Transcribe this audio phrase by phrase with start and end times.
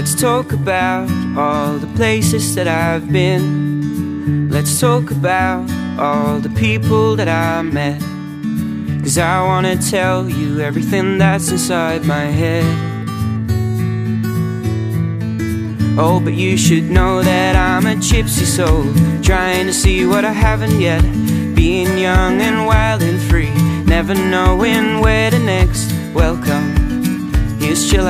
[0.00, 4.48] Let's talk about all the places that I've been.
[4.48, 8.00] Let's talk about all the people that I met.
[9.02, 12.64] Cause I wanna tell you everything that's inside my head.
[15.98, 18.84] Oh, but you should know that I'm a gypsy soul,
[19.22, 21.02] trying to see what I haven't yet.
[21.54, 23.52] Being young and wild and free,
[23.84, 27.58] never knowing where the next welcome.
[27.60, 28.08] Here's Jill.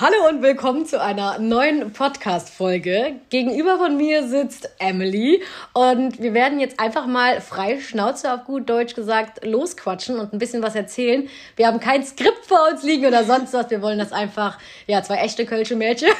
[0.00, 3.16] Hallo und willkommen zu einer neuen Podcast-Folge.
[3.30, 8.70] Gegenüber von mir sitzt Emily und wir werden jetzt einfach mal frei Schnauze auf gut
[8.70, 11.28] Deutsch gesagt losquatschen und ein bisschen was erzählen.
[11.56, 13.70] Wir haben kein Skript vor uns liegen oder sonst was.
[13.70, 16.10] Wir wollen das einfach, ja, zwei echte Kölsche Mädchen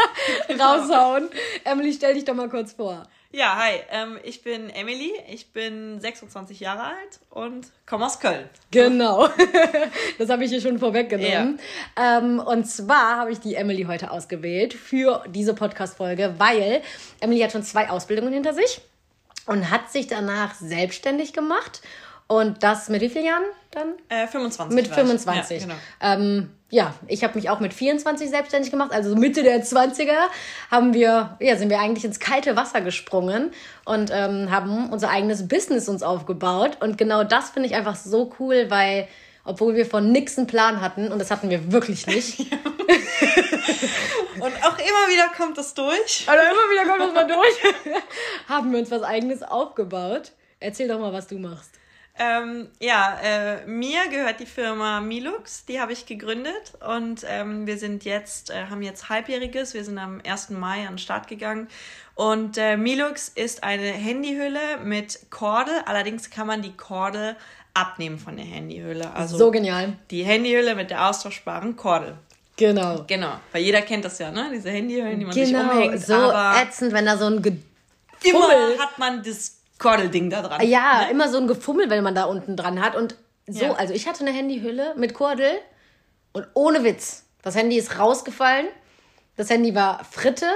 [0.60, 1.30] raushauen.
[1.64, 3.06] Emily, stell dich doch mal kurz vor.
[3.34, 8.46] Ja, hi, ähm, ich bin Emily, ich bin 26 Jahre alt und komme aus Köln.
[8.70, 9.26] Genau,
[10.18, 11.58] das habe ich hier schon vorweggenommen.
[11.96, 12.18] Ja.
[12.18, 16.82] Ähm, und zwar habe ich die Emily heute ausgewählt für diese Podcast-Folge, weil
[17.20, 18.82] Emily hat schon zwei Ausbildungen hinter sich
[19.46, 21.80] und hat sich danach selbstständig gemacht
[22.32, 23.92] und das mit wie vielen Jahren dann?
[24.08, 24.74] Äh, 25.
[24.74, 25.60] Mit 25.
[25.60, 25.78] Ja, genau.
[26.00, 30.16] ähm, ja, ich habe mich auch mit 24 selbstständig gemacht, also Mitte der 20er
[30.70, 33.50] haben wir, ja, sind wir eigentlich ins kalte Wasser gesprungen
[33.84, 36.78] und ähm, haben unser eigenes Business uns aufgebaut.
[36.80, 39.08] Und genau das finde ich einfach so cool, weil
[39.44, 42.40] obwohl wir von nix einen Plan hatten und das hatten wir wirklich nicht.
[42.40, 42.54] und
[44.64, 46.26] auch immer wieder kommt das durch.
[46.28, 48.02] Also immer wieder kommt das mal durch.
[48.48, 50.32] haben wir uns was eigenes aufgebaut.
[50.60, 51.81] Erzähl doch mal, was du machst.
[52.18, 57.78] Ähm, ja, äh, mir gehört die Firma Milux, die habe ich gegründet und ähm, wir
[57.78, 60.50] sind jetzt, äh, haben jetzt halbjähriges, wir sind am 1.
[60.50, 61.68] Mai an den Start gegangen
[62.14, 67.34] und äh, Milux ist eine Handyhülle mit Kordel, allerdings kann man die Kordel
[67.72, 69.10] abnehmen von der Handyhülle.
[69.14, 69.94] Also so genial.
[70.10, 72.18] Die Handyhülle mit der austauschbaren Kordel.
[72.56, 73.04] Genau.
[73.06, 74.50] Genau, weil jeder kennt das ja, ne?
[74.52, 76.02] Diese Handyhüllen, die man genau, sich umhängt.
[76.02, 76.32] so
[76.62, 77.62] ätzend, wenn da so ein.
[78.22, 80.66] Immer hat man das Kordelding da dran.
[80.66, 81.10] Ja, ne?
[81.10, 82.96] immer so ein Gefummel, wenn man da unten dran hat.
[82.96, 83.16] Und
[83.46, 83.72] so, ja.
[83.72, 85.50] also ich hatte eine Handyhülle mit Kordel
[86.32, 87.26] und ohne Witz.
[87.42, 88.68] Das Handy ist rausgefallen.
[89.36, 90.46] Das Handy war Fritte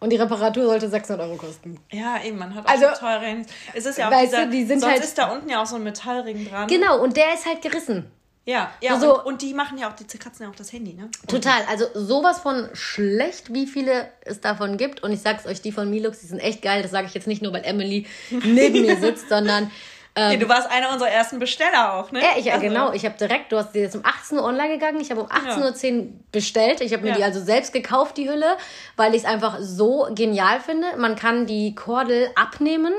[0.00, 1.78] und die Reparatur sollte 600 Euro kosten.
[1.90, 3.46] Ja, eben, man hat auch also, so teure Handys.
[3.74, 5.62] Es ist ja auch weißt dieser, du, die sind sonst halt, ist da unten ja
[5.62, 6.66] auch so ein Metallring dran.
[6.68, 8.10] Genau, und der ist halt gerissen.
[8.44, 10.94] Ja, ja, so, und, und, die machen ja auch, die zerkratzen ja auch das Handy,
[10.94, 11.08] ne?
[11.28, 15.04] Total, also sowas von schlecht, wie viele es davon gibt.
[15.04, 16.82] Und ich sag's euch, die von Milux, die sind echt geil.
[16.82, 19.70] Das sage ich jetzt nicht nur, weil Emily neben mir sitzt, sondern
[20.14, 22.20] ähm, nee, du warst einer unserer ersten Besteller auch, ne?
[22.20, 22.66] Ja, ich, ja also.
[22.66, 22.92] genau.
[22.92, 25.00] Ich habe direkt, du hast die jetzt um 18 Uhr online gegangen.
[25.00, 25.94] Ich habe um 18.10 ja.
[25.94, 26.80] Uhr bestellt.
[26.82, 27.16] Ich habe mir ja.
[27.16, 28.58] die also selbst gekauft, die Hülle,
[28.96, 30.86] weil ich es einfach so genial finde.
[30.98, 32.92] Man kann die Kordel abnehmen.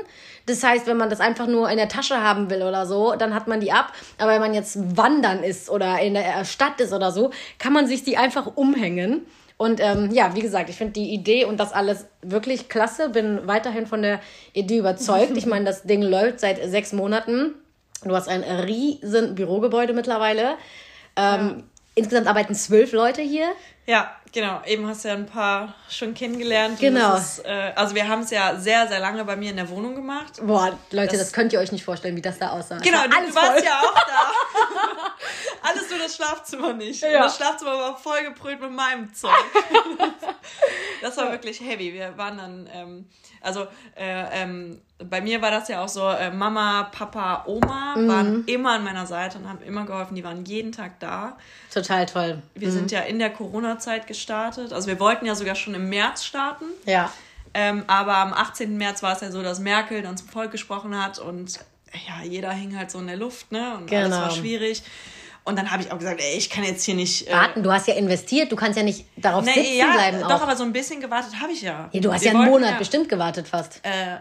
[0.46, 3.32] Das heißt, wenn man das einfach nur in der Tasche haben will oder so, dann
[3.32, 3.92] hat man die ab.
[4.18, 7.30] Aber wenn man jetzt wandern ist oder in der Stadt ist oder so,
[7.60, 9.24] kann man sich die einfach umhängen.
[9.56, 13.10] Und ähm, ja, wie gesagt, ich finde die Idee und das alles wirklich klasse.
[13.10, 14.20] Bin weiterhin von der
[14.52, 15.36] Idee überzeugt.
[15.36, 17.54] Ich meine, das Ding läuft seit sechs Monaten.
[18.04, 20.56] Du hast ein riesen Bürogebäude mittlerweile.
[21.16, 21.56] Ähm, ja.
[21.94, 23.46] Insgesamt arbeiten zwölf Leute hier.
[23.86, 24.60] Ja, genau.
[24.66, 26.78] Eben hast du ja ein paar schon kennengelernt.
[26.78, 27.16] Genau.
[27.16, 29.94] Ist, äh, also wir haben es ja sehr, sehr lange bei mir in der Wohnung
[29.94, 30.34] gemacht.
[30.42, 32.78] Boah, Leute, das, das könnt ihr euch nicht vorstellen, wie das da aussah.
[32.78, 34.34] Genau, du, du warst ja auch da.
[35.70, 37.02] alles nur das Schlafzimmer nicht.
[37.02, 37.08] Ja.
[37.08, 39.32] Und das Schlafzimmer war vollgebrüllt mit meinem Zeug.
[41.02, 41.94] das war wirklich heavy.
[41.94, 43.08] Wir waren dann, ähm,
[43.44, 43.66] also
[43.96, 48.08] äh, ähm, bei mir war das ja auch so, äh, Mama, Papa, Oma mhm.
[48.08, 50.14] waren immer an meiner Seite und haben immer geholfen.
[50.14, 51.36] Die waren jeden Tag da.
[51.72, 52.42] Total toll.
[52.54, 52.72] Wir mhm.
[52.72, 54.72] sind ja in der Corona-Zeit gestartet.
[54.72, 56.66] Also wir wollten ja sogar schon im März starten.
[56.86, 57.12] Ja.
[57.52, 58.76] Ähm, aber am 18.
[58.76, 61.60] März war es ja so, dass Merkel dann zum Volk gesprochen hat und
[62.06, 63.76] ja, jeder hing halt so in der Luft, ne?
[63.76, 64.06] Und genau.
[64.06, 64.82] alles war schwierig.
[65.44, 67.28] Und dann habe ich auch gesagt, ey, ich kann jetzt hier nicht.
[67.28, 70.20] Äh Warten, du hast ja investiert, du kannst ja nicht darauf nee, sitzen ja, bleiben.
[70.20, 70.42] Doch, auch.
[70.42, 71.90] aber so ein bisschen gewartet habe ich ja.
[71.92, 72.00] ja.
[72.00, 73.80] Du hast Wir ja einen Monat ja, bestimmt gewartet fast.
[73.82, 74.18] Äh,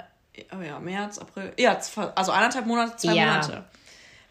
[0.53, 1.53] oh ja, März, April.
[1.57, 1.79] Ja,
[2.15, 3.25] also anderthalb Monate, zwei ja.
[3.25, 3.63] Monate.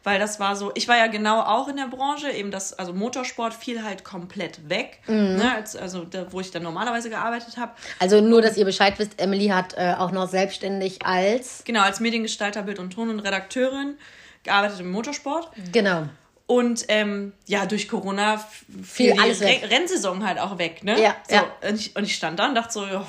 [0.04, 2.92] Weil das war so, ich war ja genau auch in der Branche, eben das, also
[2.92, 5.36] Motorsport fiel halt komplett weg, mhm.
[5.36, 7.72] ne, als, also da, wo ich dann normalerweise gearbeitet habe.
[8.00, 11.62] Also nur, dass ihr Bescheid wisst, Emily hat äh, auch noch selbstständig als...
[11.64, 13.96] Genau, als Mediengestalter, Bild und Ton und Redakteurin
[14.42, 15.50] gearbeitet im Motorsport.
[15.70, 16.08] Genau.
[16.52, 18.36] Und ähm, ja, durch Corona
[18.84, 19.66] fiel die alles weg.
[19.70, 21.00] Rennsaison halt auch weg, ne?
[21.00, 21.46] Ja, so, ja.
[21.66, 23.06] Und, ich, und ich stand da und dachte so, ja,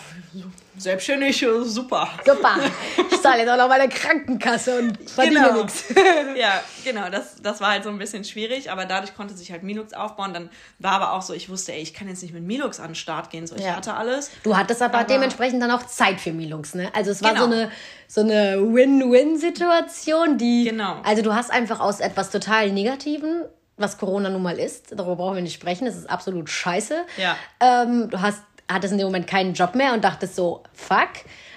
[0.77, 2.09] selbstständig, super.
[2.25, 2.57] Super.
[3.11, 5.63] Ich zahle jetzt auch noch meine Krankenkasse und verdiene genau.
[5.63, 5.85] nichts.
[6.35, 9.63] Ja, genau, das, das war halt so ein bisschen schwierig, aber dadurch konnte sich halt
[9.63, 10.33] Milux aufbauen.
[10.33, 10.49] Dann
[10.79, 12.95] war aber auch so, ich wusste, ey, ich kann jetzt nicht mit Milux an den
[12.95, 13.75] Start gehen, so ich ja.
[13.75, 14.31] hatte alles.
[14.43, 16.89] Du hattest aber, aber, dementsprechend dann auch Zeit für Milux, ne?
[16.93, 17.45] Also es war genau.
[17.45, 17.71] so eine
[18.07, 21.01] so eine Win-Win-Situation, die genau.
[21.03, 23.45] also du hast einfach aus etwas total Negativen
[23.77, 24.91] was Corona nun mal ist.
[24.91, 25.85] Darüber brauchen wir nicht sprechen.
[25.85, 27.05] Das ist absolut scheiße.
[27.17, 27.35] Ja.
[27.59, 28.41] Ähm, du hast,
[28.73, 31.09] hattest in dem Moment keinen Job mehr und dachtest so, fuck.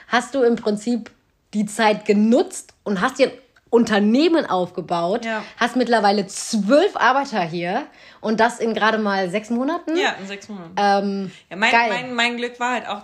[0.09, 1.11] Hast du im Prinzip
[1.55, 3.39] die Zeit genutzt und hast dir ein
[3.71, 5.43] Unternehmen aufgebaut, ja.
[5.57, 7.87] hast mittlerweile zwölf Arbeiter hier
[8.21, 9.97] und das in gerade mal sechs Monaten.
[9.97, 10.75] Ja, in sechs Monaten.
[10.77, 11.89] Ähm, ja, mein, geil.
[11.89, 13.03] Mein, mein Glück war halt auch,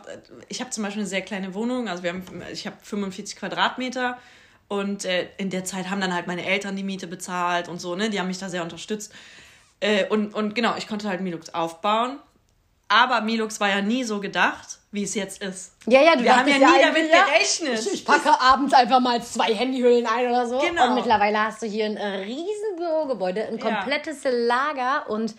[0.49, 4.19] ich habe zum Beispiel eine sehr kleine Wohnung, also wir haben, ich habe 45 Quadratmeter
[4.69, 7.97] und äh, in der Zeit haben dann halt meine Eltern die Miete bezahlt und so,
[7.97, 8.09] ne?
[8.09, 9.12] Die haben mich da sehr unterstützt.
[9.81, 12.19] Äh, und, und genau, ich konnte halt Milux aufbauen.
[12.92, 15.72] Aber Milux war ja nie so gedacht, wie es jetzt ist.
[15.86, 17.80] Ja, ja, du Wir haben ja nie ja, damit gerechnet.
[17.80, 20.58] Ich, ich packe abends einfach mal zwei Handyhüllen ein oder so.
[20.58, 20.88] Genau.
[20.88, 24.30] Und mittlerweile hast du hier ein äh, riesen Bürogebäude, ein komplettes ja.
[24.30, 25.34] Lager und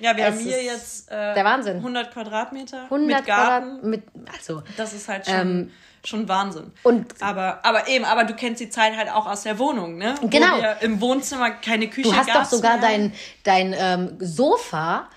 [0.00, 1.78] ja, wir haben hier jetzt äh, der Wahnsinn.
[1.78, 3.66] 100 Quadratmeter 100 mit Garten.
[3.66, 4.02] Quadrat, mit,
[4.32, 5.34] also, das ist halt schon...
[5.34, 5.72] Ähm,
[6.04, 6.70] schon Wahnsinn.
[6.84, 10.14] Und aber, aber eben, aber du kennst die Zeit halt auch aus der Wohnung, ne?
[10.22, 10.56] Genau.
[10.56, 12.88] Wo wir im Wohnzimmer keine Küche Du hast doch sogar mehr.
[12.88, 13.12] dein,
[13.42, 15.08] dein ähm, Sofa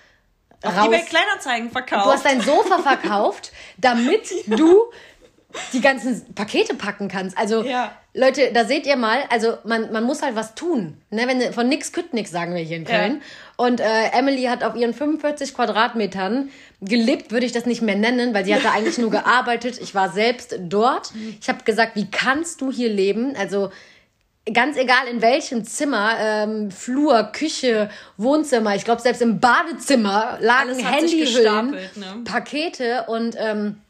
[0.63, 0.88] auf raus.
[0.88, 2.06] eBay Kleinanzeigen verkauft.
[2.06, 4.56] Du hast dein Sofa verkauft, damit ja.
[4.56, 4.92] du
[5.74, 7.38] die ganzen Pakete packen kannst.
[7.38, 7.92] Also, ja.
[8.13, 10.98] Leute, da seht ihr mal, also man, man muss halt was tun.
[11.12, 11.28] Ne?
[11.28, 13.16] Wenn, von nix kütt nix, sagen wir hier in Köln.
[13.16, 13.66] Ja.
[13.66, 16.50] Und äh, Emily hat auf ihren 45 Quadratmetern
[16.81, 19.80] gelebt, würde ich das nicht mehr nennen, weil sie hatte eigentlich nur gearbeitet.
[19.81, 21.13] Ich war selbst dort.
[21.40, 23.36] Ich habe gesagt, wie kannst du hier leben?
[23.38, 23.72] Also
[24.51, 30.77] ganz egal in welchem Zimmer, ähm, Flur, Küche, Wohnzimmer, ich glaube selbst im Badezimmer lagen
[30.79, 32.21] Handyhüllen, ne?
[32.25, 33.81] Pakete und ähm,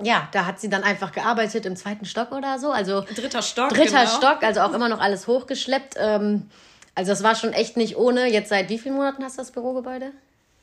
[0.00, 2.70] ja, da hat sie dann einfach gearbeitet im zweiten Stock oder so.
[2.70, 3.70] Also dritter Stock.
[3.70, 4.16] Dritter genau.
[4.16, 5.94] Stock, also auch immer noch alles hochgeschleppt.
[5.98, 6.48] Ähm,
[6.94, 8.26] also das war schon echt nicht ohne.
[8.30, 10.12] Jetzt seit wie vielen Monaten hast du das Bürogebäude?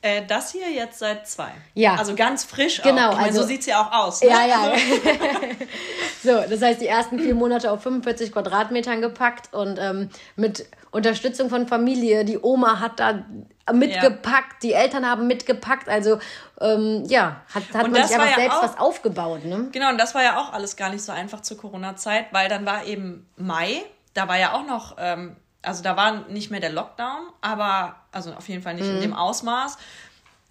[0.06, 1.50] Äh, das hier jetzt seit zwei.
[1.74, 1.96] Ja.
[1.96, 3.14] Also ganz frisch genau, auch.
[3.14, 4.22] Ich meine, also, so sieht es ja auch aus.
[4.22, 4.30] Ne?
[4.30, 4.72] Ja, ja.
[6.24, 11.50] so, das heißt, die ersten vier Monate auf 45 Quadratmetern gepackt und ähm, mit Unterstützung
[11.50, 12.24] von Familie.
[12.24, 13.26] Die Oma hat da
[13.74, 14.70] mitgepackt, ja.
[14.70, 15.90] die Eltern haben mitgepackt.
[15.90, 16.20] Also
[16.62, 19.44] ähm, ja, hat, hat man sich einfach ja selbst auch, was aufgebaut.
[19.44, 19.70] Ne?
[19.72, 22.68] Genau, und das war ja auch alles gar nicht so einfach zur Corona-Zeit, weil dann
[22.68, 23.82] war eben Mai,
[24.14, 25.36] da war ja auch noch, ähm,
[25.66, 28.96] also da war nicht mehr der Lockdown, aber, also auf jeden Fall nicht mhm.
[28.96, 29.78] in dem Ausmaß.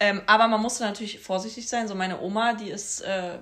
[0.00, 1.88] Ähm, aber man musste natürlich vorsichtig sein.
[1.88, 3.38] So meine Oma, die ist äh,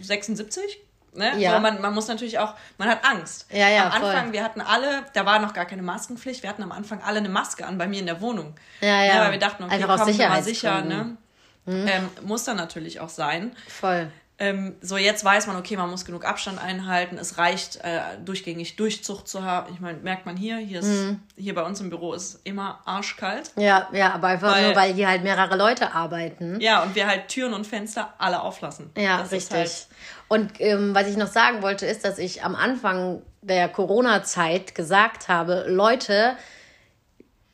[0.00, 0.80] 76,
[1.16, 1.32] Ne?
[1.38, 1.58] Ja.
[1.60, 3.46] man, man muss natürlich auch, man hat Angst.
[3.50, 4.32] Ja, ja, am Anfang, voll.
[4.34, 7.28] wir hatten alle, da war noch gar keine Maskenpflicht, wir hatten am Anfang alle eine
[7.28, 8.54] Maske an bei mir in der Wohnung.
[8.80, 9.14] Ja, ja.
[9.14, 9.20] Ne?
[9.20, 11.16] Weil wir dachten, okay, Einfach komm, mal sicher, ne?
[11.64, 11.88] Mhm.
[11.88, 13.56] Ähm, muss dann natürlich auch sein.
[13.66, 14.10] Voll.
[14.38, 17.16] Ähm, so jetzt weiß man, okay, man muss genug Abstand einhalten.
[17.16, 19.72] Es reicht, äh, durchgängig Durchzucht zu haben.
[19.72, 21.20] Ich meine, merkt man hier, hier ist, mhm.
[21.36, 23.52] hier bei uns im Büro ist immer arschkalt.
[23.56, 26.60] Ja, ja, aber einfach weil, nur, weil hier halt mehrere Leute arbeiten.
[26.60, 28.90] Ja, und wir halt Türen und Fenster alle auflassen.
[28.96, 29.56] Ja, das richtig.
[29.56, 29.86] Halt
[30.28, 35.28] und ähm, was ich noch sagen wollte, ist, dass ich am Anfang der Corona-Zeit gesagt
[35.28, 36.36] habe, Leute,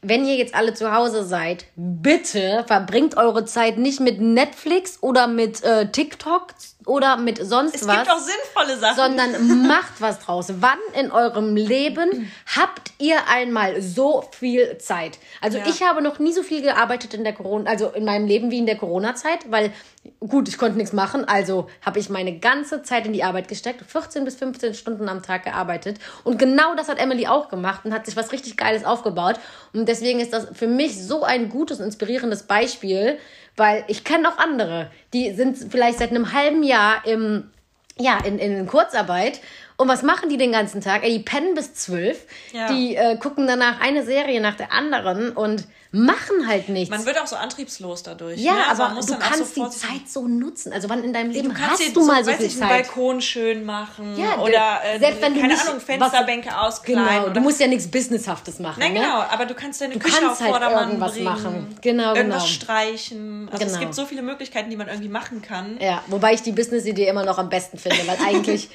[0.03, 5.29] wenn ihr jetzt alle zu Hause seid, bitte verbringt eure Zeit nicht mit Netflix oder
[5.29, 6.49] mit äh, TikTok
[6.87, 7.97] oder mit sonst es was.
[7.97, 8.97] Es gibt auch sinnvolle Sachen.
[8.97, 10.53] Sondern macht was draus.
[10.61, 15.19] Wann in eurem Leben habt ihr einmal so viel Zeit?
[15.41, 15.67] Also ja.
[15.67, 18.59] ich habe noch nie so viel gearbeitet in der Corona, also in meinem Leben wie
[18.59, 19.73] in der Corona-Zeit, weil
[20.21, 23.83] gut, ich konnte nichts machen, also habe ich meine ganze Zeit in die Arbeit gesteckt,
[23.87, 27.95] 14 bis 15 Stunden am Tag gearbeitet und genau das hat Emily auch gemacht und
[27.95, 29.37] hat sich was richtig Geiles aufgebaut
[29.73, 33.19] und deswegen ist das für mich so ein gutes, inspirierendes Beispiel,
[33.57, 37.51] weil ich kenne auch andere, die sind vielleicht seit einem halben Jahr im,
[37.99, 39.41] ja, in, in Kurzarbeit
[39.83, 41.03] und was machen die den ganzen Tag?
[41.03, 42.27] Die pennen bis zwölf.
[42.53, 42.73] Ja.
[42.73, 46.91] Die äh, gucken danach eine Serie nach der anderen und machen halt nichts.
[46.91, 48.41] Man wird auch so antriebslos dadurch.
[48.41, 48.69] Ja, ne?
[48.69, 50.73] also aber du kannst so die Zeit so nutzen.
[50.73, 52.63] Also wann in deinem Leben du hast du mal so, viel Zeit?
[52.63, 56.81] einen Balkon schön machen ja, oder äh, selbst wenn du keine nicht, Ahnung Fensterbänke was,
[56.81, 57.05] auskleiden.
[57.05, 58.81] Genau, du musst ja nichts businesshaftes machen.
[58.81, 59.01] Nein, ne?
[59.01, 61.77] genau, aber du kannst deine du Küche kannst auf halt irgendwas bringen, machen.
[61.83, 62.55] Genau, irgendwas genau.
[62.55, 63.49] streichen.
[63.53, 63.75] Also genau.
[63.75, 65.77] es gibt so viele Möglichkeiten, die man irgendwie machen kann.
[65.79, 68.71] Ja, wobei ich die Business-Idee immer noch am besten finde, weil eigentlich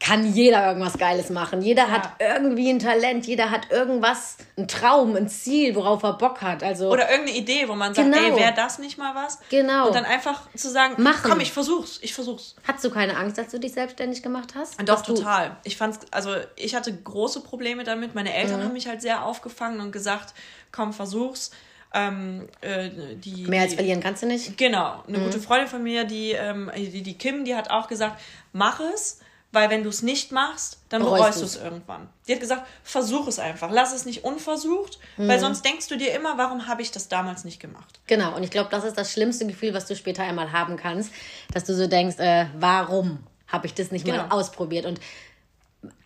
[0.00, 1.60] kann jeder irgendwas Geiles machen.
[1.60, 1.90] Jeder ja.
[1.90, 6.62] hat irgendwie ein Talent, jeder hat irgendwas, ein Traum, ein Ziel, worauf er Bock hat.
[6.62, 8.34] Also Oder irgendeine Idee, wo man sagt, genau.
[8.34, 9.38] ey, wäre das nicht mal was?
[9.50, 9.88] Genau.
[9.88, 11.30] Und dann einfach zu sagen, Machen.
[11.30, 12.54] komm, ich versuch's, ich versuch's.
[12.66, 14.80] Hattest du keine Angst, als du dich selbstständig gemacht hast?
[14.88, 15.56] Doch, total.
[15.64, 18.14] Ich fand's, also ich hatte große Probleme damit.
[18.14, 18.64] Meine Eltern mhm.
[18.64, 20.34] haben mich halt sehr aufgefangen und gesagt,
[20.70, 21.50] komm, versuch's.
[21.92, 24.58] Ähm, äh, die, Mehr als verlieren kannst du nicht?
[24.58, 25.02] Genau.
[25.08, 25.24] Eine mhm.
[25.24, 28.20] gute Freundin von mir, die, ähm, die, die Kim, die hat auch gesagt,
[28.52, 32.08] mach es weil wenn du es nicht machst, dann bereust du es irgendwann.
[32.26, 35.28] Die hat gesagt, versuch es einfach, lass es nicht unversucht, mhm.
[35.28, 37.98] weil sonst denkst du dir immer, warum habe ich das damals nicht gemacht?
[38.06, 41.10] Genau, und ich glaube, das ist das schlimmste Gefühl, was du später einmal haben kannst,
[41.52, 44.18] dass du so denkst, äh, warum habe ich das nicht genau.
[44.18, 44.84] mal ausprobiert?
[44.84, 45.00] Und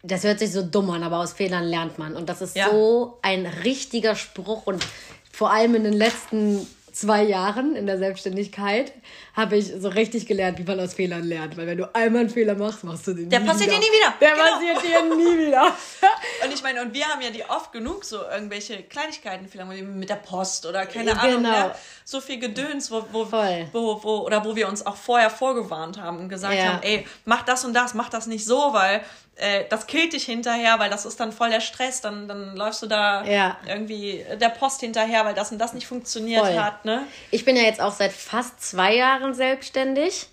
[0.02, 2.14] das hört sich so dumm an, aber aus Fehlern lernt man.
[2.14, 2.70] Und das ist ja.
[2.70, 4.86] so ein richtiger Spruch und
[5.32, 8.92] vor allem in den letzten zwei Jahren in der Selbstständigkeit
[9.34, 11.56] habe ich so richtig gelernt, wie man aus Fehlern lernt.
[11.56, 13.80] Weil wenn du einmal einen Fehler machst, machst du den Der nie passiert wieder.
[13.80, 14.14] dir nie wieder.
[14.20, 14.44] Der genau.
[14.44, 15.66] passiert dir nie wieder.
[16.44, 20.10] und ich meine, und wir haben ja die oft genug so irgendwelche Kleinigkeiten, vielleicht mit
[20.10, 21.22] der Post oder keine genau.
[21.22, 21.74] Ahnung, ne?
[22.04, 26.18] so viel Gedöns, wo, wo, wo, wo, oder wo wir uns auch vorher vorgewarnt haben
[26.18, 26.64] und gesagt ja.
[26.64, 29.02] haben, ey, mach das und das, mach das nicht so, weil
[29.36, 32.82] äh, das killt dich hinterher, weil das ist dann voll der Stress, dann, dann läufst
[32.82, 33.56] du da ja.
[33.66, 36.58] irgendwie der Post hinterher, weil das und das nicht funktioniert voll.
[36.58, 36.84] hat.
[36.84, 37.02] Ne?
[37.30, 40.28] Ich bin ja jetzt auch seit fast zwei Jahren selbstständig.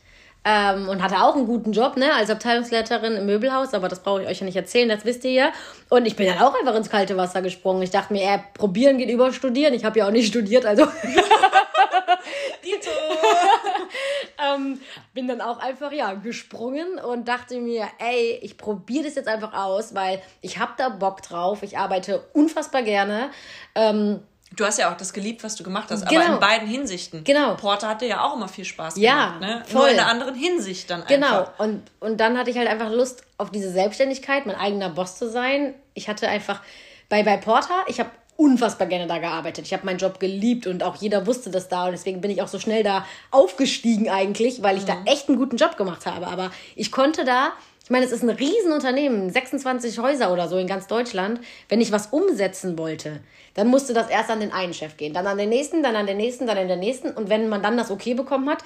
[0.46, 4.22] Ähm, und hatte auch einen guten Job, ne, als Abteilungsleiterin im Möbelhaus, aber das brauche
[4.22, 5.52] ich euch ja nicht erzählen, das wisst ihr ja.
[5.90, 7.82] Und ich bin dann auch einfach ins kalte Wasser gesprungen.
[7.84, 9.74] Ich dachte mir, äh, probieren geht über studieren.
[9.74, 10.86] Ich habe ja auch nicht studiert, also.
[12.64, 12.90] Dito!
[14.44, 14.80] ähm,
[15.14, 19.54] bin dann auch einfach, ja, gesprungen und dachte mir, ey, ich probiere das jetzt einfach
[19.54, 21.64] aus, weil ich habe da Bock drauf.
[21.64, 23.32] Ich arbeite unfassbar gerne.
[23.76, 24.22] Ähm,
[24.56, 26.22] Du hast ja auch das geliebt, was du gemacht hast, genau.
[26.22, 27.24] aber in beiden Hinsichten.
[27.24, 27.54] Genau.
[27.56, 29.64] Porter hatte ja auch immer viel Spaß ja, gemacht, ne?
[29.68, 29.82] Voll.
[29.82, 31.28] Nur in einer anderen Hinsicht dann genau.
[31.28, 31.58] einfach.
[31.58, 31.72] Genau.
[31.72, 35.30] Und, und dann hatte ich halt einfach Lust auf diese Selbstständigkeit, mein eigener Boss zu
[35.30, 35.76] sein.
[35.94, 36.62] Ich hatte einfach
[37.10, 39.66] bei, bei Porter, ich habe unfassbar gerne da gearbeitet.
[39.66, 42.42] Ich habe meinen Job geliebt und auch jeder wusste das da und deswegen bin ich
[42.42, 44.88] auch so schnell da aufgestiegen eigentlich, weil ich mhm.
[44.88, 46.26] da echt einen guten Job gemacht habe.
[46.26, 47.52] Aber ich konnte da,
[47.84, 51.42] ich meine, es ist ein Riesenunternehmen, 26 Häuser oder so in ganz Deutschland.
[51.68, 53.20] Wenn ich was umsetzen wollte,
[53.56, 56.08] dann musste das erst an den einen Chef gehen, dann an den nächsten, dann an
[56.08, 58.64] den nächsten, dann an den nächsten und wenn man dann das okay bekommen hat,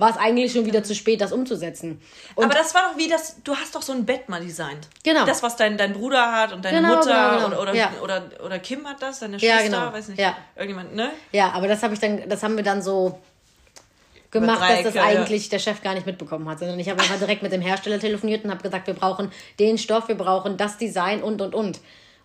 [0.00, 2.00] war es eigentlich schon wieder zu spät, das umzusetzen.
[2.34, 4.88] Und aber das war doch wie das, du hast doch so ein Bett mal designt.
[5.02, 5.24] Genau.
[5.26, 7.62] Das, was dein, dein Bruder hat und deine genau, Mutter genau, genau.
[7.62, 7.92] Oder, ja.
[8.02, 9.92] oder, oder Kim hat das, deine Schwester, ja, genau.
[9.92, 10.20] weiß nicht.
[10.20, 10.36] Ja.
[10.56, 11.10] Irgendjemand, ne?
[11.32, 13.20] Ja, aber das habe ich dann, das haben wir dann so
[14.30, 17.42] gemacht, dass das eigentlich der Chef gar nicht mitbekommen hat, sondern ich habe einfach direkt
[17.42, 21.22] mit dem Hersteller telefoniert und habe gesagt, wir brauchen den Stoff, wir brauchen das Design
[21.22, 21.80] und und und.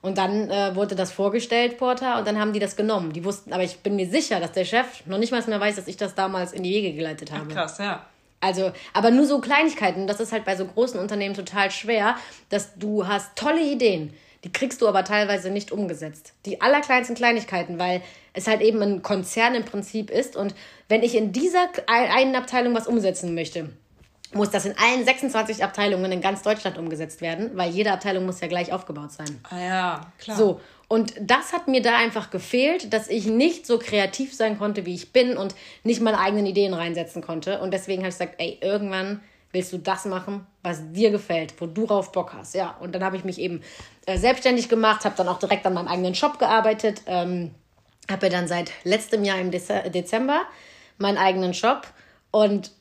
[0.06, 3.12] Und dann äh, wurde das vorgestellt, Porter, und dann haben die das genommen.
[3.12, 5.78] Die wussten, aber ich bin mir sicher, dass der Chef noch nicht mal mehr weiß,
[5.78, 7.48] dass ich das damals in die Wege geleitet habe.
[7.50, 8.06] Ach, krass, ja.
[8.40, 10.06] Also, aber nur so Kleinigkeiten.
[10.06, 12.18] Das ist halt bei so großen Unternehmen total schwer,
[12.50, 14.14] dass du hast tolle Ideen.
[14.44, 16.34] Die kriegst du aber teilweise nicht umgesetzt.
[16.46, 20.36] Die allerkleinsten Kleinigkeiten, weil es halt eben ein Konzern im Prinzip ist.
[20.36, 20.54] Und
[20.88, 23.72] wenn ich in dieser einen Abteilung was umsetzen möchte,
[24.34, 28.42] muss das in allen 26 Abteilungen in ganz Deutschland umgesetzt werden, weil jede Abteilung muss
[28.42, 29.40] ja gleich aufgebaut sein.
[29.50, 30.38] Ah ja, klar.
[30.38, 34.86] So, und das hat mir da einfach gefehlt, dass ich nicht so kreativ sein konnte,
[34.86, 37.60] wie ich bin und nicht meine eigenen Ideen reinsetzen konnte.
[37.60, 41.66] Und deswegen habe ich gesagt, ey, irgendwann willst du das machen, was dir gefällt, wo
[41.66, 42.56] du drauf Bock hast.
[42.56, 43.62] Ja, und dann habe ich mich eben
[44.06, 47.52] äh, selbstständig gemacht, habe dann auch direkt an meinem eigenen Shop gearbeitet, ähm,
[48.12, 50.42] habe ja dann seit letztem Jahr im Dezember
[50.98, 51.88] meinen eigenen Shop
[52.32, 52.72] und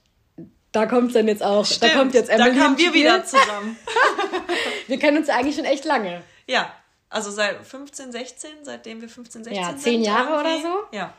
[0.75, 2.51] da kommt dann jetzt auch, Stimmt, da kommt jetzt Emily.
[2.51, 3.77] Da kamen wir wieder zusammen.
[4.89, 6.23] wir kennen uns ja eigentlich schon echt lange.
[6.49, 6.73] Ja,
[7.09, 9.77] also seit 15, 16, seitdem wir 15, 16 ja, sind.
[9.79, 10.67] Ja, zehn Jahre irgendwie.
[10.67, 10.97] oder so.
[10.97, 11.15] Ja.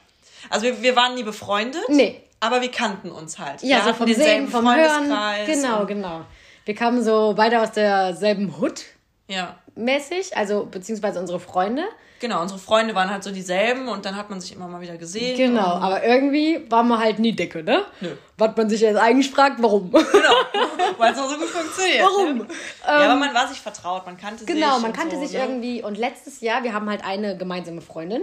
[0.50, 1.84] Also wir, wir waren nie befreundet.
[1.88, 2.22] Nee.
[2.42, 3.64] Aber wir kannten uns halt.
[3.64, 5.14] Ja, wir so vom Sehen, vom Hören.
[5.46, 6.26] Genau, genau.
[6.66, 8.84] Wir kamen so beide aus derselben Hut.
[9.28, 9.58] Ja.
[9.76, 11.84] Mäßig, also beziehungsweise unsere Freunde.
[12.20, 14.98] Genau, unsere Freunde waren halt so dieselben und dann hat man sich immer mal wieder
[14.98, 15.36] gesehen.
[15.36, 17.84] Genau, aber irgendwie waren wir halt nie dicke, ne?
[18.00, 18.16] Nö.
[18.38, 19.92] Was man sich jetzt eigentlich fragt, warum?
[19.92, 20.04] Genau,
[20.98, 22.04] weil es auch so gut funktioniert.
[22.04, 22.38] Warum?
[22.38, 22.48] Ne?
[22.84, 24.66] Ja, ähm, aber man war sich vertraut, man kannte genau, sich.
[24.66, 25.40] Genau, man kannte so, sich ne?
[25.40, 25.84] irgendwie.
[25.84, 28.22] Und letztes Jahr, wir haben halt eine gemeinsame Freundin,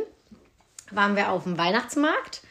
[0.90, 2.42] waren wir auf dem Weihnachtsmarkt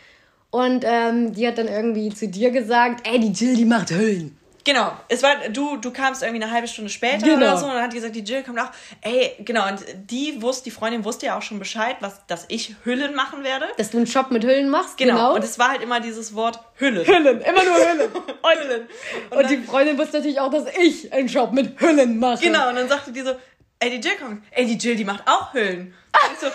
[0.52, 4.38] und ähm, die hat dann irgendwie zu dir gesagt, ey, die Jill, die macht Hüllen.
[4.64, 7.38] Genau, es war, du, du kamst irgendwie eine halbe Stunde später genau.
[7.38, 8.70] oder so und dann hat die gesagt, die Jill kommt auch.
[9.02, 12.76] Ey, genau, und die wusste, die Freundin wusste ja auch schon Bescheid, was, dass ich
[12.84, 13.66] Hüllen machen werde.
[13.78, 15.14] Dass du einen Shop mit Hüllen machst, genau.
[15.14, 15.36] genau.
[15.36, 17.06] Und es war halt immer dieses Wort Hüllen.
[17.06, 18.12] Hüllen, immer nur Hüllen.
[18.12, 18.88] Und, Hüllen.
[19.30, 22.44] Und, und die Freundin wusste natürlich auch, dass ich einen Shop mit Hüllen mache.
[22.44, 23.34] Genau, und dann sagte die so,
[23.80, 25.94] ey, die Jill kommt, ey, die Jill, die macht auch Hüllen.
[26.14, 26.48] Und ich so,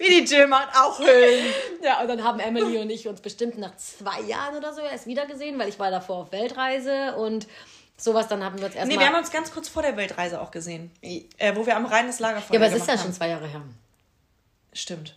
[0.00, 1.44] wie die Jill macht auch Hüllen.
[1.82, 5.06] Ja, und dann haben Emily und ich uns bestimmt nach zwei Jahren oder so erst
[5.06, 7.46] wiedergesehen, weil ich war davor auf Weltreise und
[7.96, 8.96] sowas, dann haben wir uns erstmal.
[8.96, 10.90] Nee, wir haben uns ganz kurz vor der Weltreise auch gesehen.
[11.02, 13.02] Äh, wo wir am Rhein das Lagerfeuer Ja, aber es ist ja haben.
[13.02, 13.62] schon zwei Jahre her.
[14.72, 15.16] Stimmt.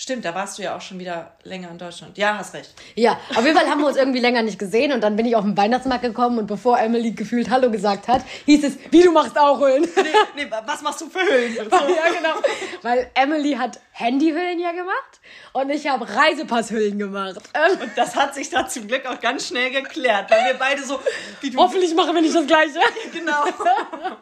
[0.00, 2.16] Stimmt, da warst du ja auch schon wieder länger in Deutschland.
[2.16, 2.72] Ja, hast recht.
[2.94, 5.36] Ja, auf jeden Fall haben wir uns irgendwie länger nicht gesehen und dann bin ich
[5.36, 9.12] auf den Weihnachtsmarkt gekommen und bevor Emily gefühlt Hallo gesagt hat, hieß es, wie du
[9.12, 9.82] machst auch Hüllen.
[9.82, 10.02] Nee,
[10.44, 11.54] nee was machst du für Hüllen?
[11.56, 12.34] ja, genau.
[12.80, 15.20] Weil Emily hat Handyhüllen ja gemacht
[15.52, 17.36] und ich habe Reisepasshüllen gemacht.
[17.36, 20.98] Und das hat sich da zum Glück auch ganz schnell geklärt, weil wir beide so,
[21.42, 21.58] wie du.
[21.58, 22.80] Hoffentlich machen wir nicht das Gleiche.
[23.12, 23.44] genau.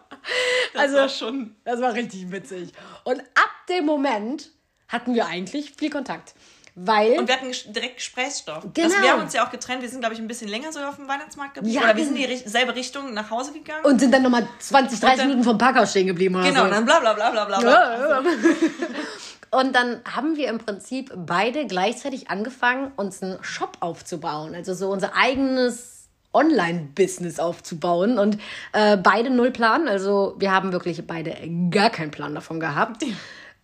[0.75, 1.57] Das also, war schon.
[1.65, 2.73] Das war richtig witzig.
[3.05, 4.51] Und ab dem Moment
[4.89, 6.35] hatten wir eigentlich viel Kontakt.
[6.81, 8.65] Weil und wir hatten direkt Gesprächsstoff.
[8.73, 8.87] Genau.
[8.87, 9.83] Also wir haben uns ja auch getrennt.
[9.83, 11.75] Wir sind, glaube ich, ein bisschen länger sogar auf dem Weihnachtsmarkt geblieben.
[11.77, 13.85] Ja, oder wir sind in dieselbe Richtung nach Hause gegangen.
[13.85, 16.37] Und sind dann nochmal 20, 30 dann, Minuten vom Parkhaus stehen geblieben.
[16.37, 16.65] Oder genau, so.
[16.67, 17.61] und dann bla bla bla bla bla.
[17.61, 18.23] Ja,
[19.51, 24.55] Und dann haben wir im Prinzip beide gleichzeitig angefangen, uns einen Shop aufzubauen.
[24.55, 28.19] Also so unser eigenes Online-Business aufzubauen.
[28.19, 28.39] Und
[28.73, 29.89] äh, beide null Plan.
[29.89, 31.35] Also wir haben wirklich beide
[31.71, 33.05] gar keinen Plan davon gehabt.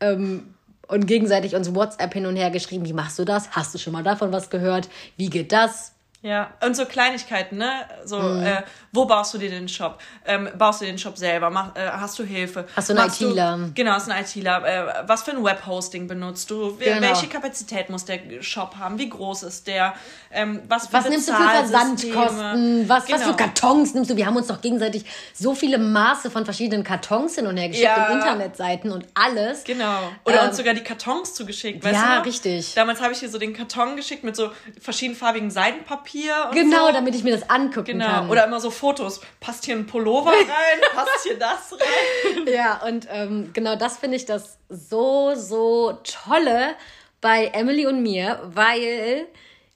[0.00, 0.53] Ähm,
[0.88, 3.50] und gegenseitig uns WhatsApp hin und her geschrieben, wie machst du das?
[3.50, 4.88] Hast du schon mal davon was gehört?
[5.16, 5.93] Wie geht das?
[6.24, 7.70] Ja, und so Kleinigkeiten, ne?
[8.06, 8.46] So, mhm.
[8.46, 8.62] äh,
[8.92, 9.98] wo baust du dir den Shop?
[10.24, 11.50] Ähm, baust du den Shop selber?
[11.50, 12.66] Mach, äh, hast du Hilfe?
[12.74, 13.70] Hast du einen ITler?
[13.74, 14.64] genau, hast du einen ITler.
[14.64, 16.78] Äh, was für ein Webhosting benutzt du?
[16.78, 17.02] Genau.
[17.02, 18.98] Welche Kapazität muss der Shop haben?
[18.98, 19.92] Wie groß ist der?
[20.32, 22.88] Ähm, was für was nimmst du für Versandkosten?
[22.88, 23.18] Was, genau.
[23.18, 24.16] was für Kartons nimmst du?
[24.16, 25.04] Wir haben uns doch gegenseitig
[25.34, 28.06] so viele Maße von verschiedenen Kartons hin und her geschickt, ja.
[28.06, 29.64] Internetseiten und alles.
[29.64, 29.98] Genau.
[30.24, 32.12] Oder ähm, uns sogar die Kartons zugeschickt, weißt ja, du?
[32.14, 32.72] Ja, richtig.
[32.72, 36.92] Damals habe ich dir so den Karton geschickt mit so verschiedenfarbigen Seidenpapier Papier Genau, so.
[36.92, 38.06] damit ich mir das angucken genau.
[38.06, 38.30] kann.
[38.30, 39.20] Oder immer so Fotos.
[39.40, 40.46] Passt hier ein Pullover rein?
[40.94, 42.46] passt hier das rein?
[42.52, 46.74] Ja, und ähm, genau das finde ich das so, so tolle
[47.20, 49.26] bei Emily und mir, weil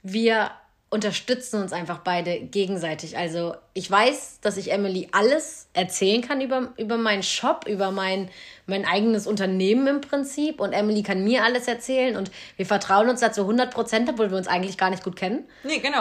[0.03, 0.51] wir
[0.91, 3.19] unterstützen uns einfach beide gegenseitig.
[3.19, 8.31] Also ich weiß, dass ich Emily alles erzählen kann über, über meinen Shop, über mein,
[8.67, 10.61] mein eigenes Unternehmen im Prinzip.
[10.61, 12.17] Und Emily kann mir alles erzählen.
[12.17, 15.47] Und wir vertrauen uns dazu 100 Prozent, obwohl wir uns eigentlich gar nicht gut kennen.
[15.63, 16.01] Nee, genau.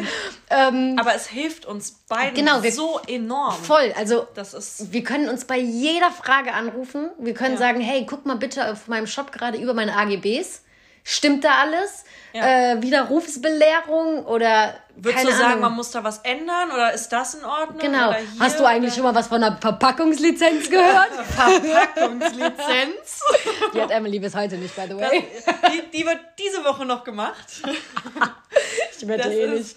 [0.50, 3.60] ähm, Aber es hilft uns beiden genau, wir, so enorm.
[3.60, 3.92] Voll.
[3.96, 7.10] Also das ist wir können uns bei jeder Frage anrufen.
[7.18, 7.58] Wir können ja.
[7.58, 10.62] sagen, hey, guck mal bitte auf meinem Shop gerade über meine AGBs.
[11.04, 12.04] Stimmt da alles?
[12.32, 12.72] Ja.
[12.72, 14.74] Äh, Widerrufsbelehrung oder.
[15.02, 15.60] Würdest du sagen, Ahnung.
[15.60, 17.78] man muss da was ändern oder ist das in Ordnung?
[17.78, 18.14] Genau.
[18.38, 18.96] Hast du eigentlich oder?
[18.96, 21.08] schon mal was von einer Verpackungslizenz gehört?
[21.26, 23.22] Verpackungslizenz?
[23.74, 25.24] die hat Emily bis heute nicht, by the way.
[25.46, 27.62] Das, die, die, wird diese Woche noch gemacht.
[28.98, 29.76] ich wette eh nicht.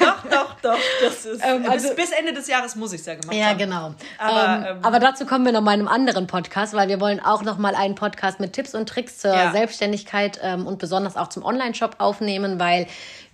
[0.00, 0.78] Doch, doch, doch.
[1.00, 3.46] Das ist, ähm, also, bis, bis, Ende des Jahres muss ich es ja gemacht ja,
[3.46, 3.60] haben.
[3.60, 3.94] Ja, genau.
[4.18, 7.00] Aber, ähm, ähm, aber dazu kommen wir noch mal in einem anderen Podcast, weil wir
[7.00, 9.52] wollen auch noch mal einen Podcast mit Tipps und Tricks zur ja.
[9.52, 12.86] Selbstständigkeit ähm, und besonders auch zum Online-Shop aufnehmen, weil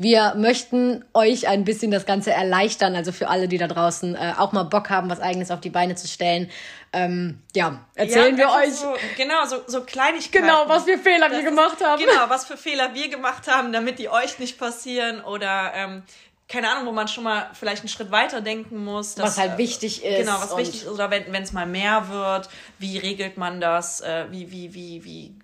[0.02, 2.94] wir möchten euch ein bisschen das Ganze erleichtern.
[2.94, 5.70] Also für alle, die da draußen äh, auch mal Bock haben, was eigenes auf die
[5.70, 6.50] Beine zu stellen.
[6.92, 8.74] Ähm, ja, erzählen ja, wir euch.
[8.74, 10.46] So, genau, so, so Kleinigkeiten.
[10.46, 12.02] Genau, was für Fehler das wir gemacht haben.
[12.02, 16.02] Genau, was für Fehler wir gemacht haben, damit die euch nicht passieren oder ähm,
[16.48, 19.14] keine Ahnung, wo man schon mal vielleicht einen Schritt weiter denken muss.
[19.14, 20.18] Dass, was halt wichtig ist.
[20.18, 20.88] Genau, was wichtig ist.
[20.88, 24.02] Oder wenn es mal mehr wird, wie regelt man das?
[24.02, 25.34] Äh, wie, wie, wie, wie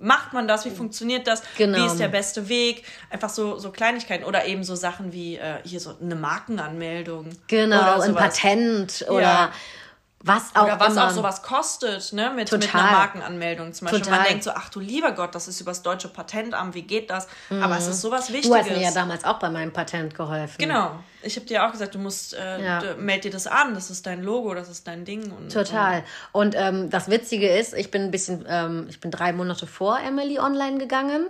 [0.00, 0.64] macht man das?
[0.64, 1.42] Wie funktioniert das?
[1.58, 1.78] Genau.
[1.78, 2.84] Wie ist der beste Weg?
[3.10, 4.24] Einfach so, so Kleinigkeiten.
[4.24, 7.30] Oder eben so Sachen wie äh, hier so eine Markenanmeldung.
[7.46, 9.20] Genau, ein Patent oder.
[9.20, 9.52] Ja
[10.26, 11.06] was auch Oder was immer.
[11.06, 12.32] auch sowas kostet, ne?
[12.34, 14.02] Mit, mit einer Markenanmeldung zum Beispiel.
[14.02, 14.18] Total.
[14.20, 17.28] Man denkt so, ach du lieber Gott, das ist übers deutsche Patentamt, wie geht das?
[17.50, 17.62] Mhm.
[17.62, 18.48] Aber es ist sowas Wichtiges.
[18.48, 20.56] Du hast mir ja damals auch bei meinem Patent geholfen.
[20.56, 20.98] Genau.
[21.22, 22.82] Ich habe dir auch gesagt, du musst, äh, ja.
[22.98, 25.30] meld dir das an, das ist dein Logo, das ist dein Ding.
[25.30, 26.02] Und, Total.
[26.32, 29.66] Und, und ähm, das Witzige ist, ich bin ein bisschen, ähm, ich bin drei Monate
[29.66, 31.28] vor Emily online gegangen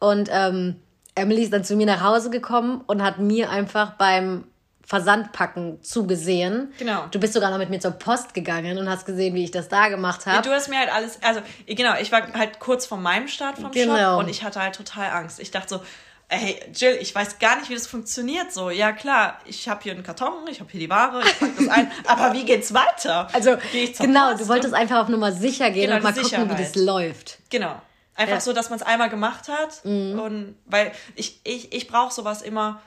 [0.00, 0.76] und ähm,
[1.14, 4.44] Emily ist dann zu mir nach Hause gekommen und hat mir einfach beim
[4.86, 6.72] Versandpacken zugesehen.
[6.78, 7.06] Genau.
[7.10, 9.68] Du bist sogar noch mit mir zur Post gegangen und hast gesehen, wie ich das
[9.68, 10.36] da gemacht habe.
[10.36, 13.58] Ja, du hast mir halt alles, also genau, ich war halt kurz vor meinem Start
[13.58, 13.96] vom genau.
[13.96, 15.40] Shop und ich hatte halt total Angst.
[15.40, 15.80] Ich dachte so,
[16.28, 18.70] hey Jill, ich weiß gar nicht, wie das funktioniert so.
[18.70, 21.68] Ja klar, ich habe hier einen Karton, ich habe hier die Ware, ich pack das
[21.68, 23.28] ein, aber wie geht's weiter?
[23.32, 23.56] Also
[23.98, 26.74] genau, Post du wolltest einfach auf Nummer sicher gehen genau, und mal gucken, wie das
[26.74, 27.38] läuft.
[27.50, 27.80] Genau.
[28.16, 28.40] Einfach ja.
[28.40, 30.20] so, dass man es einmal gemacht hat mhm.
[30.20, 32.80] und weil ich ich ich brauche sowas immer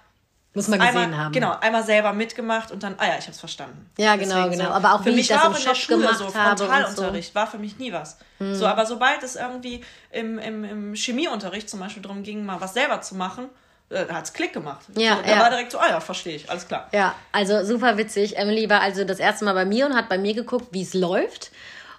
[0.57, 1.31] muss man gesehen einmal, haben.
[1.31, 3.89] Genau, einmal selber mitgemacht und dann, ah ja, ich habe es verstanden.
[3.97, 4.65] Ja, genau, Deswegen genau.
[4.65, 4.71] So.
[4.71, 6.29] Aber auch für wie ich das im Shop Schule, gemacht so.
[6.29, 7.35] Frontalunterricht so.
[7.35, 8.17] war für mich nie was.
[8.39, 8.55] Hm.
[8.55, 12.73] So, aber sobald es irgendwie im, im, im Chemieunterricht zum Beispiel darum ging, mal was
[12.73, 13.49] selber zu machen,
[13.89, 14.85] äh, hat es Klick gemacht.
[14.95, 15.39] Ja, da ja.
[15.39, 16.89] war direkt so, ah ja, verstehe ich, alles klar.
[16.91, 18.37] Ja, also super witzig.
[18.37, 20.93] Emily war also das erste Mal bei mir und hat bei mir geguckt, wie es
[20.93, 21.51] läuft.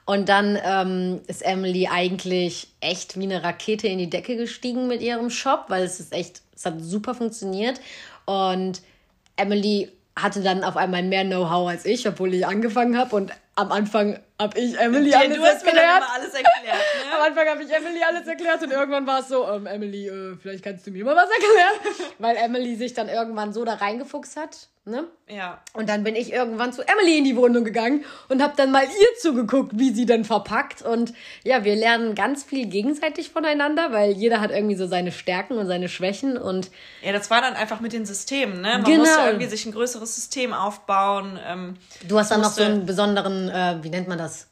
[0.05, 5.03] Und dann ähm, ist Emily eigentlich echt wie eine Rakete in die Decke gestiegen mit
[5.03, 7.79] ihrem Shop, weil es ist echt, es hat super funktioniert.
[8.29, 8.83] Und
[9.37, 13.17] Emily hatte dann auf einmal mehr Know-how als ich, obwohl ich angefangen habe.
[13.17, 15.77] Und am Anfang habe ich Emily ja, alles du hast erklärt.
[15.77, 17.13] Mir dann alles erklärt ne?
[17.15, 20.37] am Anfang habe ich Emily alles erklärt und irgendwann war es so, ähm, Emily, äh,
[20.37, 22.13] vielleicht kannst du mir mal was erklären.
[22.19, 24.69] Weil Emily sich dann irgendwann so da reingefuchst hat.
[24.89, 25.05] Ne?
[25.29, 25.61] Ja.
[25.75, 28.85] Und dann bin ich irgendwann zu Emily in die Wohnung gegangen und habe dann mal
[28.85, 30.81] ihr zugeguckt, wie sie denn verpackt.
[30.81, 31.13] Und
[31.45, 35.67] ja, wir lernen ganz viel gegenseitig voneinander, weil jeder hat irgendwie so seine Stärken und
[35.67, 36.39] seine Schwächen.
[36.39, 36.71] Und
[37.03, 38.63] ja, das war dann einfach mit den Systemen.
[38.63, 38.69] Ne?
[38.69, 39.01] Man genau.
[39.01, 41.39] musste irgendwie sich ein größeres System aufbauen.
[41.47, 44.49] Ähm, du hast dann noch so einen besonderen, äh, wie nennt man das?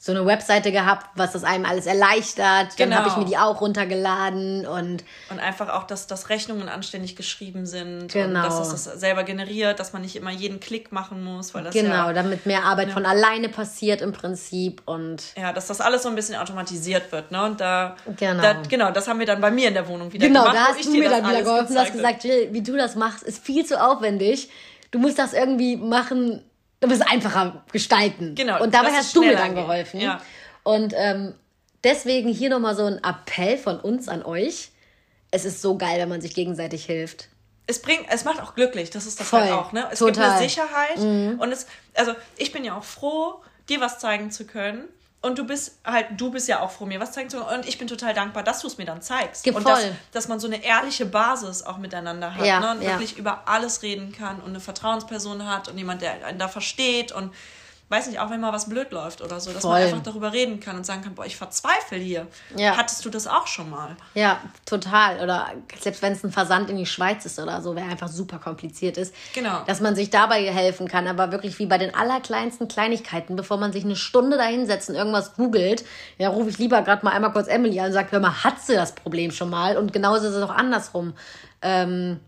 [0.00, 2.76] So eine Webseite gehabt, was das einem alles erleichtert.
[2.76, 2.90] Genau.
[2.90, 5.02] Dann habe ich mir die auch runtergeladen und.
[5.28, 8.12] Und einfach auch, dass, dass Rechnungen anständig geschrieben sind.
[8.12, 8.26] Genau.
[8.26, 11.64] Und dass es das selber generiert, dass man nicht immer jeden Klick machen muss, weil
[11.64, 12.94] das Genau, ja, damit mehr Arbeit ja.
[12.94, 15.34] von alleine passiert im Prinzip und.
[15.36, 17.42] Ja, dass das alles so ein bisschen automatisiert wird, ne?
[17.44, 17.96] Und da.
[18.16, 18.40] Genau.
[18.40, 20.56] Da, genau, das haben wir dann bei mir in der Wohnung wieder genau, gemacht.
[20.56, 21.74] Genau, da hast du mir dann wieder geholfen.
[21.74, 24.48] Du hast gesagt, Jill, wie du das machst, ist viel zu aufwendig.
[24.92, 26.44] Du musst das irgendwie machen
[26.80, 28.34] du bist einfacher gestalten.
[28.34, 28.62] Genau.
[28.62, 30.00] Und dabei hast du mir dann geholfen.
[30.00, 30.20] Ja.
[30.62, 31.34] Und ähm,
[31.84, 34.70] deswegen hier nochmal so ein Appell von uns an euch.
[35.30, 37.28] Es ist so geil, wenn man sich gegenseitig hilft.
[37.66, 39.42] Es bringt, es macht auch glücklich, das ist das Voll.
[39.42, 39.86] halt auch, ne?
[39.92, 40.14] Es Total.
[40.14, 41.38] gibt eine Sicherheit mhm.
[41.38, 44.88] und es, also ich bin ja auch froh, dir was zeigen zu können
[45.20, 47.60] und du bist halt, du bist ja auch froh, mir was zeigen zu können.
[47.60, 49.42] Und ich bin total dankbar, dass du es mir dann zeigst.
[49.42, 49.72] Gib und voll.
[49.72, 52.46] Dass, dass man so eine ehrliche Basis auch miteinander hat.
[52.46, 52.70] Ja, ne?
[52.72, 52.90] Und ja.
[52.90, 57.10] wirklich über alles reden kann und eine Vertrauensperson hat und jemand, der einen da versteht
[57.10, 57.34] und
[57.88, 59.72] weiß nicht, auch wenn mal was blöd läuft oder so, dass Voll.
[59.72, 62.26] man einfach darüber reden kann und sagen kann, boah, ich verzweifle hier.
[62.56, 62.76] Ja.
[62.76, 63.96] Hattest du das auch schon mal?
[64.14, 65.20] Ja, total.
[65.20, 65.48] Oder
[65.80, 68.98] selbst wenn es ein Versand in die Schweiz ist oder so, wer einfach super kompliziert
[68.98, 69.14] ist.
[69.32, 69.62] Genau.
[69.66, 73.72] Dass man sich dabei helfen kann, aber wirklich wie bei den allerkleinsten Kleinigkeiten, bevor man
[73.72, 75.84] sich eine Stunde da hinsetzt und irgendwas googelt,
[76.18, 78.60] ja, rufe ich lieber gerade mal einmal kurz Emily an und sage, hör mal, hat
[78.60, 79.78] sie das Problem schon mal?
[79.78, 81.14] Und genauso ist es auch andersrum.
[81.62, 82.20] Ähm,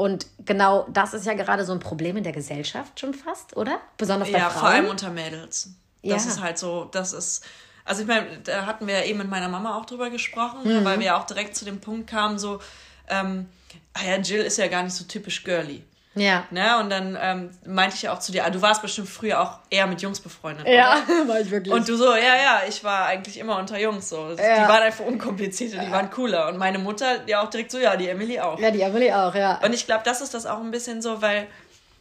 [0.00, 3.82] und genau das ist ja gerade so ein Problem in der Gesellschaft schon fast, oder?
[3.98, 4.54] Besonders bei ja, Frauen.
[4.54, 5.74] Ja, vor allem unter Mädels.
[6.02, 6.30] Das ja.
[6.30, 7.44] ist halt so, das ist.
[7.84, 10.86] Also ich meine, da hatten wir ja eben mit meiner Mama auch drüber gesprochen, mhm.
[10.86, 12.62] weil wir ja auch direkt zu dem Punkt kamen, so,
[13.08, 13.50] ähm,
[13.92, 15.84] ah ja, Jill ist ja gar nicht so typisch girly.
[16.14, 16.44] Ja.
[16.50, 16.78] Ne?
[16.80, 19.58] Und dann ähm, meinte ich ja auch zu dir, ah, du warst bestimmt früher auch
[19.70, 20.66] eher mit Jungs befreundet.
[20.66, 21.28] Ja, oder?
[21.28, 21.72] war ich wirklich.
[21.72, 24.30] Und du so, ja, ja, ich war eigentlich immer unter Jungs so.
[24.30, 24.34] Ja.
[24.34, 25.92] Die waren einfach unkomplizierter, die ja.
[25.92, 26.48] waren cooler.
[26.48, 28.58] Und meine Mutter ja auch direkt so, ja, die Emily auch.
[28.58, 29.60] Ja, die Emily auch, ja.
[29.62, 31.46] Und ich glaube, das ist das auch ein bisschen so, weil,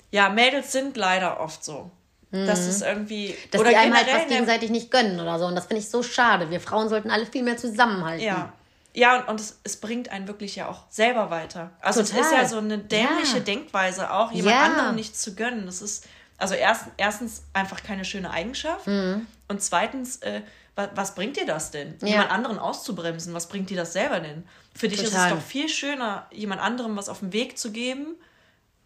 [0.10, 1.92] ja, Mädels sind leider oft so.
[2.32, 2.48] Mhm.
[2.48, 3.36] Das ist irgendwie.
[3.52, 5.46] Dass oder die einem halt was gegenseitig nicht gönnen oder so.
[5.46, 6.50] Und das finde ich so schade.
[6.50, 8.26] Wir Frauen sollten alle viel mehr zusammenhalten.
[8.26, 8.54] Ja.
[8.94, 11.72] Ja, und, und es, es bringt einen wirklich ja auch selber weiter.
[11.82, 12.20] Also Total.
[12.20, 13.44] es ist ja so eine dämliche ja.
[13.44, 14.64] Denkweise auch, jemand ja.
[14.64, 15.66] anderem nichts zu gönnen.
[15.66, 19.28] Das ist also erst, erstens einfach keine schöne Eigenschaft mhm.
[19.50, 20.42] und zweitens, äh,
[20.76, 21.96] was, was, bringt dir das denn?
[22.02, 22.08] Ja.
[22.08, 24.48] Jemand anderen auszubremsen, was bringt dir das selber denn?
[24.74, 25.28] Für dich Total.
[25.28, 28.16] ist es doch viel schöner, jemand anderem was auf den Weg zu geben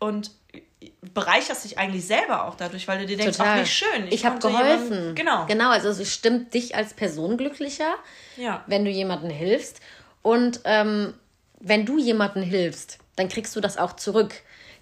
[0.03, 0.31] und
[1.13, 3.59] bereicherst dich eigentlich selber auch dadurch, weil du dir denkst, Total.
[3.59, 4.07] ach, wie schön.
[4.07, 4.91] Ich, ich habe geholfen.
[4.91, 5.45] Jemanden, genau.
[5.45, 7.95] Genau, also es stimmt dich als Person glücklicher,
[8.35, 8.63] ja.
[8.67, 9.79] wenn du jemandem hilfst.
[10.21, 11.13] Und ähm,
[11.59, 14.33] wenn du jemandem hilfst, dann kriegst du das auch zurück.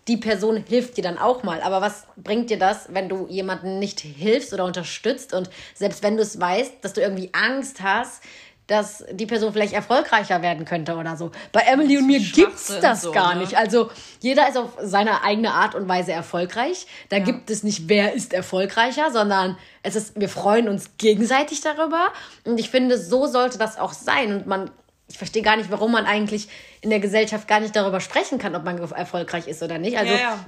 [0.08, 1.62] Die Person hilft dir dann auch mal.
[1.62, 5.34] Aber was bringt dir das, wenn du jemanden nicht hilfst oder unterstützt?
[5.34, 8.24] Und selbst wenn du es weißt, dass du irgendwie Angst hast,
[8.72, 11.32] dass die Person vielleicht erfolgreicher werden könnte oder so.
[11.52, 13.42] Bei Emily und mir gibt's das so, gar ne?
[13.42, 13.58] nicht.
[13.58, 16.88] Also jeder ist auf seine eigene Art und Weise erfolgreich.
[17.10, 17.24] Da ja.
[17.24, 22.14] gibt es nicht, wer ist erfolgreicher, sondern es ist, wir freuen uns gegenseitig darüber.
[22.46, 24.38] Und ich finde, so sollte das auch sein.
[24.38, 24.72] Und man,
[25.10, 26.48] ich verstehe gar nicht, warum man eigentlich
[26.80, 29.98] in der Gesellschaft gar nicht darüber sprechen kann, ob man erfolgreich ist oder nicht.
[29.98, 30.46] Also, ja, ja.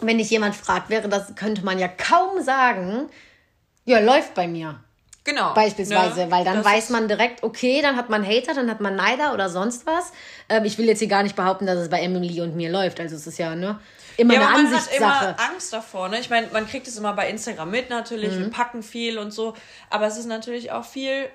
[0.00, 3.08] wenn dich jemand fragt, wäre das, könnte man ja kaum sagen,
[3.84, 4.78] ja, läuft bei mir.
[5.24, 5.54] Genau.
[5.54, 6.30] Beispielsweise, ne?
[6.30, 9.32] weil dann das weiß man direkt, okay, dann hat man Hater, dann hat man Neider
[9.32, 10.12] oder sonst was.
[10.50, 13.00] Ähm, ich will jetzt hier gar nicht behaupten, dass es bei Emily und mir läuft.
[13.00, 13.80] Also es ist ja ne,
[14.18, 15.00] immer ja, eine man Ansichtssache.
[15.00, 16.08] Man hat immer Angst davor.
[16.10, 16.20] Ne?
[16.20, 18.32] Ich meine, man kriegt es immer bei Instagram mit natürlich.
[18.32, 18.38] Mhm.
[18.38, 19.54] Wir packen viel und so.
[19.88, 21.28] Aber es ist natürlich auch viel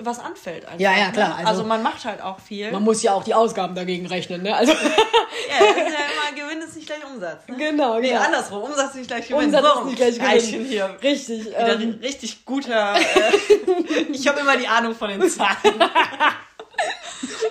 [0.00, 0.78] was anfällt einfach.
[0.78, 1.36] Ja, ja, klar.
[1.38, 2.70] Also, also, man macht halt auch viel.
[2.70, 4.54] Man muss ja auch die Ausgaben dagegen rechnen, ne?
[4.54, 7.48] Also ja, das ist ja immer Gewinn ist nicht gleich Umsatz.
[7.48, 7.56] Ne?
[7.56, 8.22] Genau, Nee, genau.
[8.22, 8.62] andersrum.
[8.62, 9.46] Umsatz ist nicht gleich Gewinn.
[9.46, 10.66] Umsatz ist nicht gleich Gewinn.
[10.66, 10.96] hier.
[11.02, 11.46] Richtig.
[11.46, 11.98] Wieder ähm.
[12.00, 12.94] richtig guter.
[12.96, 15.78] Äh, ich habe immer die Ahnung von den Zahlen.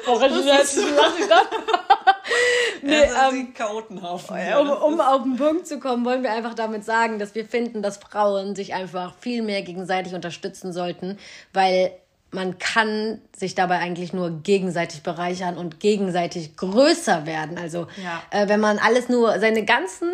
[0.06, 0.86] Boah, richtig herzlich
[2.82, 4.38] nee, ähm, Chaotenhaufen.
[4.60, 7.82] Um, um auf den Punkt zu kommen, wollen wir einfach damit sagen, dass wir finden,
[7.82, 11.18] dass Frauen sich einfach viel mehr gegenseitig unterstützen sollten,
[11.54, 11.92] weil
[12.32, 17.58] man kann sich dabei eigentlich nur gegenseitig bereichern und gegenseitig größer werden.
[17.58, 18.22] Also ja.
[18.32, 20.10] äh, wenn man alles nur seine ganzen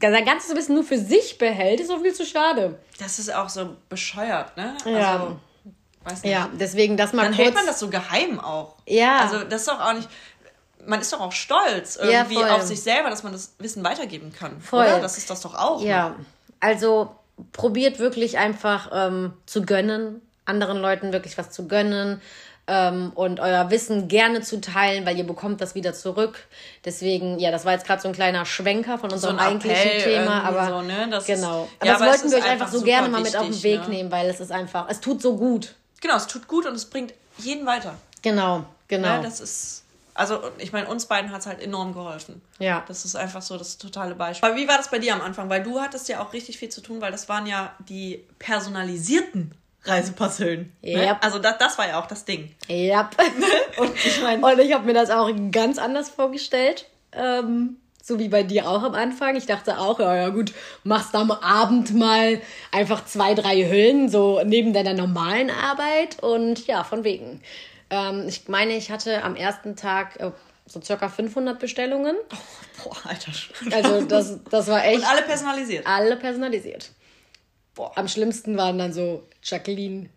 [0.00, 2.78] sein ganzes Wissen nur für sich behält, ist auch viel zu schade.
[2.98, 4.76] Das ist auch so bescheuert, ne?
[4.84, 5.12] Ja.
[5.12, 5.36] Also,
[6.02, 6.32] weiß nicht.
[6.32, 7.44] Ja, deswegen das mal Dann kurz...
[7.44, 8.74] hält man das so geheim auch.
[8.86, 9.20] Ja.
[9.20, 10.08] Also das ist doch auch nicht
[10.86, 14.32] man ist doch auch stolz irgendwie ja, auf sich selber, dass man das Wissen weitergeben
[14.32, 14.60] kann.
[14.60, 14.84] Voll.
[14.84, 15.00] Oder?
[15.00, 15.82] Das ist das doch auch.
[15.82, 16.24] Ja, ne?
[16.60, 17.16] also
[17.52, 22.20] probiert wirklich einfach ähm, zu gönnen, anderen Leuten wirklich was zu gönnen
[22.66, 26.46] ähm, und euer Wissen gerne zu teilen, weil ihr bekommt das wieder zurück.
[26.84, 30.42] Deswegen, ja, das war jetzt gerade so ein kleiner Schwenker von unserem so eigentlichen Thema,
[30.42, 31.08] aber so, ne?
[31.10, 31.64] das genau.
[31.64, 33.82] Ist, aber ja, das wollten wir euch einfach so gerne mal mit auf den Weg
[33.82, 33.88] ne?
[33.88, 35.74] nehmen, weil es ist einfach, es tut so gut.
[36.00, 37.94] Genau, es tut gut und es bringt jeden weiter.
[38.22, 39.08] Genau, genau.
[39.08, 39.82] Ja, das ist
[40.16, 42.40] also ich meine, uns beiden hat es halt enorm geholfen.
[42.58, 42.82] Ja.
[42.88, 44.48] Das ist einfach so das totale Beispiel.
[44.48, 45.50] Aber wie war das bei dir am Anfang?
[45.50, 49.54] Weil du hattest ja auch richtig viel zu tun, weil das waren ja die personalisierten
[49.88, 50.72] Reisepasshöhlen.
[50.82, 51.06] Ne?
[51.06, 51.16] Yep.
[51.20, 52.54] Also das, das war ja auch das Ding.
[52.68, 53.10] Ja.
[53.78, 56.86] Und ich meine, Und ich habe mir das auch ganz anders vorgestellt.
[57.12, 59.34] Ähm, so wie bei dir auch am Anfang.
[59.34, 60.52] Ich dachte auch, ja, ja gut,
[60.84, 66.22] machst am Abend mal einfach zwei, drei Hüllen, so neben deiner normalen Arbeit.
[66.22, 67.40] Und ja, von wegen.
[67.90, 70.30] Ähm, ich meine, ich hatte am ersten Tag äh,
[70.66, 72.16] so circa 500 Bestellungen.
[72.84, 73.32] boah, Alter.
[73.72, 75.86] Also das, das war echt Und alle personalisiert.
[75.86, 76.90] alle personalisiert.
[77.76, 77.92] Boah.
[77.94, 80.08] Am schlimmsten waren dann so Jacqueline,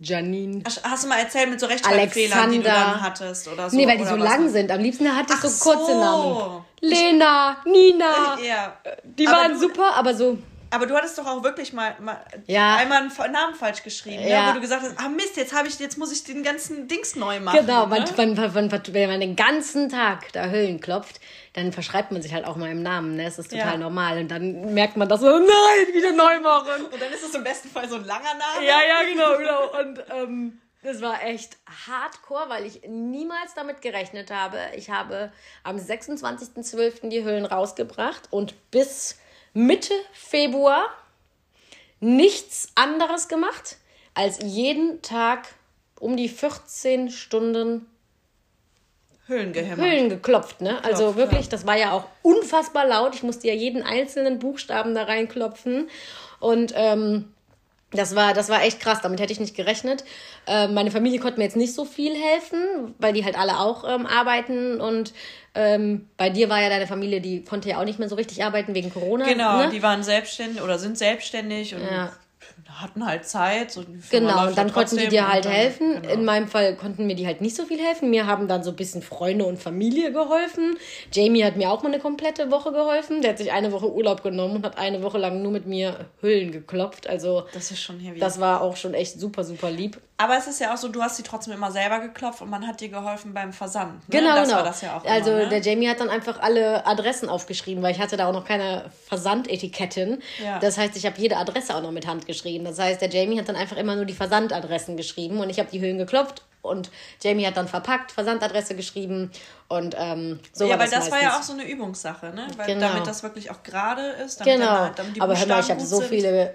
[0.00, 0.62] Janine.
[0.66, 3.76] Hast- Hast du mal erzählt mit so Rechtschreibfehlern, die du dann hattest oder so?
[3.76, 4.24] Nee, weil die so was?
[4.24, 4.72] lang sind.
[4.72, 5.92] Am liebsten hatte ich Ach so kurze.
[5.94, 6.64] Namen.
[6.80, 8.38] Lena, Nina.
[8.44, 8.76] Ja.
[9.04, 10.38] Die Aber waren du- super, aber so.
[10.74, 12.74] Aber du hattest doch auch wirklich mal, mal Ja.
[12.76, 14.42] einmal einen Namen falsch geschrieben, Ja.
[14.42, 14.48] ne?
[14.50, 17.14] wo du gesagt hast, ah Mist, jetzt habe ich, jetzt muss ich den ganzen Dings
[17.14, 17.60] neu machen.
[17.64, 18.04] Genau, ne?
[18.16, 21.20] man, man, man, wenn man den ganzen Tag da Hüllen klopft,
[21.52, 23.14] dann verschreibt man sich halt auch mal im Namen.
[23.16, 23.24] Ne?
[23.24, 23.76] Das ist total Ja.
[23.78, 24.18] normal.
[24.18, 26.86] Und dann merkt man das so, nein, wieder neu machen.
[26.86, 28.66] Und dann ist es im besten Fall so ein langer Name.
[28.66, 29.80] Ja, ja, genau, genau.
[29.80, 31.56] Und ähm, das war echt
[31.86, 34.58] hardcore, weil ich niemals damit gerechnet habe.
[34.76, 35.32] Ich habe
[35.62, 37.08] am 26.12.
[37.08, 39.18] die Hüllen rausgebracht und bis
[39.54, 40.90] Mitte Februar
[42.00, 43.78] nichts anderes gemacht,
[44.12, 45.48] als jeden Tag
[45.98, 47.86] um die 14 Stunden
[49.26, 49.86] Höhlen gehämmert.
[49.86, 50.84] Hüllen geklopft, ne?
[50.84, 51.50] also Klopft, wirklich, ja.
[51.50, 53.14] das war ja auch unfassbar laut.
[53.14, 55.88] Ich musste ja jeden einzelnen Buchstaben da reinklopfen.
[56.40, 57.32] Und ähm,
[57.94, 60.04] das war, das war echt krass, damit hätte ich nicht gerechnet.
[60.46, 63.84] Ähm, meine Familie konnte mir jetzt nicht so viel helfen, weil die halt alle auch
[63.88, 64.80] ähm, arbeiten.
[64.80, 65.12] Und
[65.54, 68.44] ähm, bei dir war ja deine Familie, die konnte ja auch nicht mehr so richtig
[68.44, 69.24] arbeiten wegen Corona.
[69.24, 69.70] Genau, ne?
[69.70, 72.12] die waren selbstständig oder sind selbstständig und Ja.
[72.80, 73.70] Hatten halt Zeit.
[73.70, 76.02] So Genau, und dann konnten die dir halt dann- helfen.
[76.02, 76.14] Genau.
[76.14, 78.10] In meinem Fall konnten mir die halt nicht so viel helfen.
[78.10, 80.76] Mir haben dann so ein bisschen Freunde und Familie geholfen.
[81.12, 83.22] Jamie hat mir auch mal eine komplette Woche geholfen.
[83.22, 86.06] Der hat sich eine Woche Urlaub genommen und hat eine Woche lang nur mit mir
[86.20, 87.06] Hüllen geklopft.
[87.08, 88.18] Also Das ist schon heavy.
[88.20, 90.00] das war auch schon echt super, super lieb.
[90.16, 92.64] Aber es ist ja auch so, du hast sie trotzdem immer selber geklopft und man
[92.66, 93.94] hat dir geholfen beim Versand.
[94.08, 94.20] Ne?
[94.20, 94.58] Genau, das genau.
[94.58, 95.48] war das ja auch also immer, ne?
[95.48, 98.84] der Jamie hat dann einfach alle Adressen aufgeschrieben, weil ich hatte da auch noch keine
[99.08, 100.22] Versandetiketten.
[100.42, 100.58] Ja.
[100.60, 102.63] Das heißt, ich habe jede Adresse auch noch mit Hand geschrieben.
[102.64, 105.70] Das heißt, der Jamie hat dann einfach immer nur die Versandadressen geschrieben und ich habe
[105.70, 106.90] die Hüllen geklopft und
[107.22, 109.30] Jamie hat dann verpackt, Versandadresse geschrieben
[109.68, 112.46] und ähm, so ja, war weil das das war ja auch so eine Übungssache, ne?
[112.56, 112.88] Weil Genau.
[112.88, 114.40] damit das wirklich auch gerade ist.
[114.40, 116.54] Damit Genau, dann, damit die aber hör mal, ich habe so viele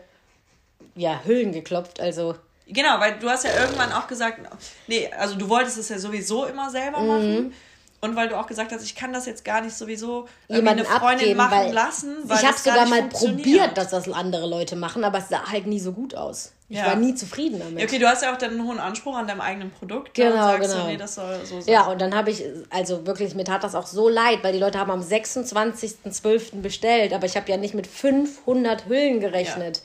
[0.95, 2.35] ja, Hüllen geklopft, also
[2.71, 4.39] Genau, weil du hast ja irgendwann auch gesagt,
[4.87, 7.51] nee, also du wolltest es ja sowieso immer selber Mhm.
[8.01, 10.99] Und weil du auch gesagt hast, ich kann das jetzt gar nicht sowieso jemanden eine
[10.99, 12.15] Freundin abgeben, machen weil lassen.
[12.23, 15.67] Weil ich habe sogar mal probiert, dass das andere Leute machen, aber es sah halt
[15.67, 16.53] nie so gut aus.
[16.69, 16.85] Ich Ja.
[16.85, 17.79] war nie zufrieden damit.
[17.79, 20.17] Ja, okay, du hast ja auch dann einen hohen Anspruch an deinem eigenen Produkt.
[20.17, 20.83] ne, Genau, und sagst genau.
[20.83, 21.73] So, nee, das soll so sein.
[21.73, 24.59] Ja, und dann habe ich, also wirklich, mir tat das auch so leid, weil die
[24.59, 26.61] Leute haben am 26.12.
[26.61, 29.81] bestellt, aber ich habe ja nicht mit 500 Hüllen gerechnet.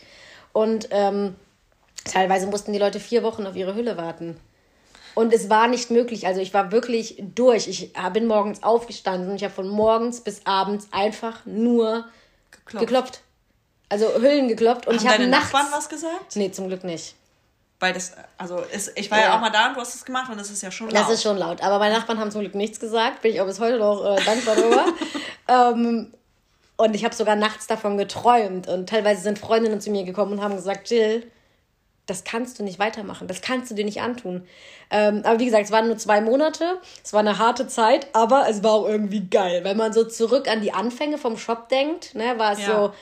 [0.53, 1.35] Und ähm,
[2.05, 4.39] teilweise mussten die Leute vier Wochen auf ihre Hülle warten.
[5.15, 6.27] Und es war nicht möglich.
[6.27, 7.69] Also ich war wirklich durch.
[7.69, 12.07] Ich bin morgens aufgestanden und ich habe von morgens bis abends einfach nur
[12.51, 12.87] Geklopft.
[12.87, 13.21] geklopft.
[13.89, 14.87] Also Hüllen geklopft.
[14.87, 15.53] Und Haben ich habe nachts...
[15.53, 16.35] Nachbarn was gesagt?
[16.37, 17.15] Nee, zum Glück nicht.
[17.81, 19.25] Weil das, also ist, ich war ja.
[19.27, 19.37] Ja.
[19.37, 21.13] auch mal da und du hast es gemacht und das ist ja schon Das laut.
[21.13, 21.63] ist schon laut.
[21.63, 23.23] Aber meine Nachbarn haben zum Glück nichts gesagt.
[23.23, 24.87] Bin ich auch bis heute noch äh, dankbar darüber.
[25.49, 26.13] ähm,
[26.77, 28.69] und ich habe sogar nachts davon geträumt.
[28.69, 31.31] Und teilweise sind Freundinnen zu mir gekommen und haben gesagt, Jill,
[32.07, 33.29] das kannst du nicht weitermachen.
[33.29, 34.47] Das kannst du dir nicht antun.
[34.91, 36.79] Ähm, aber wie gesagt, es waren nur zwei Monate.
[37.03, 39.65] Es war eine harte Zeit, aber es war auch irgendwie geil.
[39.65, 42.67] Wenn man so zurück an die Anfänge vom Shop denkt, ne, war es Ja.
[42.67, 42.93] so,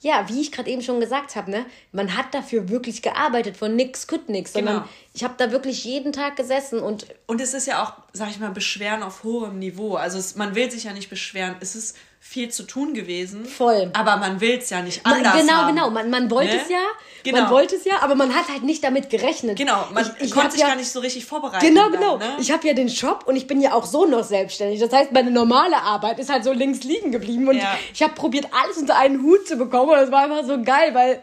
[0.00, 3.74] ja, wie ich gerade eben schon gesagt habe, ne, man hat dafür wirklich gearbeitet, von
[3.76, 4.88] nix kütt nix, sondern Genau.
[5.14, 8.38] ich habe da wirklich jeden Tag gesessen und Und es ist ja auch, sag ich
[8.40, 9.94] mal, Beschweren auf hohem Niveau.
[9.94, 11.54] Also es, man will sich ja nicht beschweren.
[11.60, 13.44] Es ist viel zu tun gewesen.
[13.44, 13.90] Voll.
[13.94, 15.74] Aber man will es ja nicht Man, anders genau, haben.
[15.74, 15.90] genau.
[15.90, 16.62] Man, man wollte Ne?
[16.62, 16.78] es ja,
[17.24, 17.42] Genau.
[17.42, 19.58] man wollte es ja, aber man hat halt nicht damit gerechnet.
[19.58, 21.66] Genau, man Ich- ich konnte sich ja- gar nicht so richtig vorbereiten.
[21.66, 22.16] Genau, dann, genau.
[22.18, 22.36] Ne?
[22.38, 24.78] Ich habe ja den Shop und ich bin ja auch so noch selbstständig.
[24.80, 27.76] Das heißt, meine normale Arbeit ist halt so links liegen geblieben und Ja.
[27.92, 30.94] ich habe probiert, alles unter einen Hut zu bekommen und das war einfach so geil,
[30.94, 31.20] weil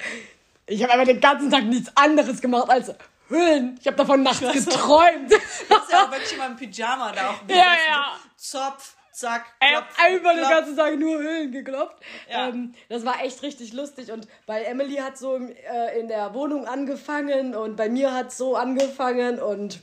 [0.68, 2.92] ich habe einfach den ganzen Tag nichts anderes gemacht als
[3.30, 3.78] Hüllen.
[3.80, 5.32] Ich habe davon nachts geträumt.
[5.32, 8.06] Du hast ja auch wirklich immer im Pyjama da auch Ja, ja.
[8.38, 10.50] Zopf, zack, klopf, einfach den klopf.
[10.50, 11.98] ganzen Tag nur Hüllen geklopft.
[12.30, 12.50] Ja.
[12.50, 14.12] Ähm, das war echt richtig lustig.
[14.12, 18.56] Und bei Emily hat so äh, in der Wohnung angefangen und bei mir hat so
[18.56, 19.80] angefangen und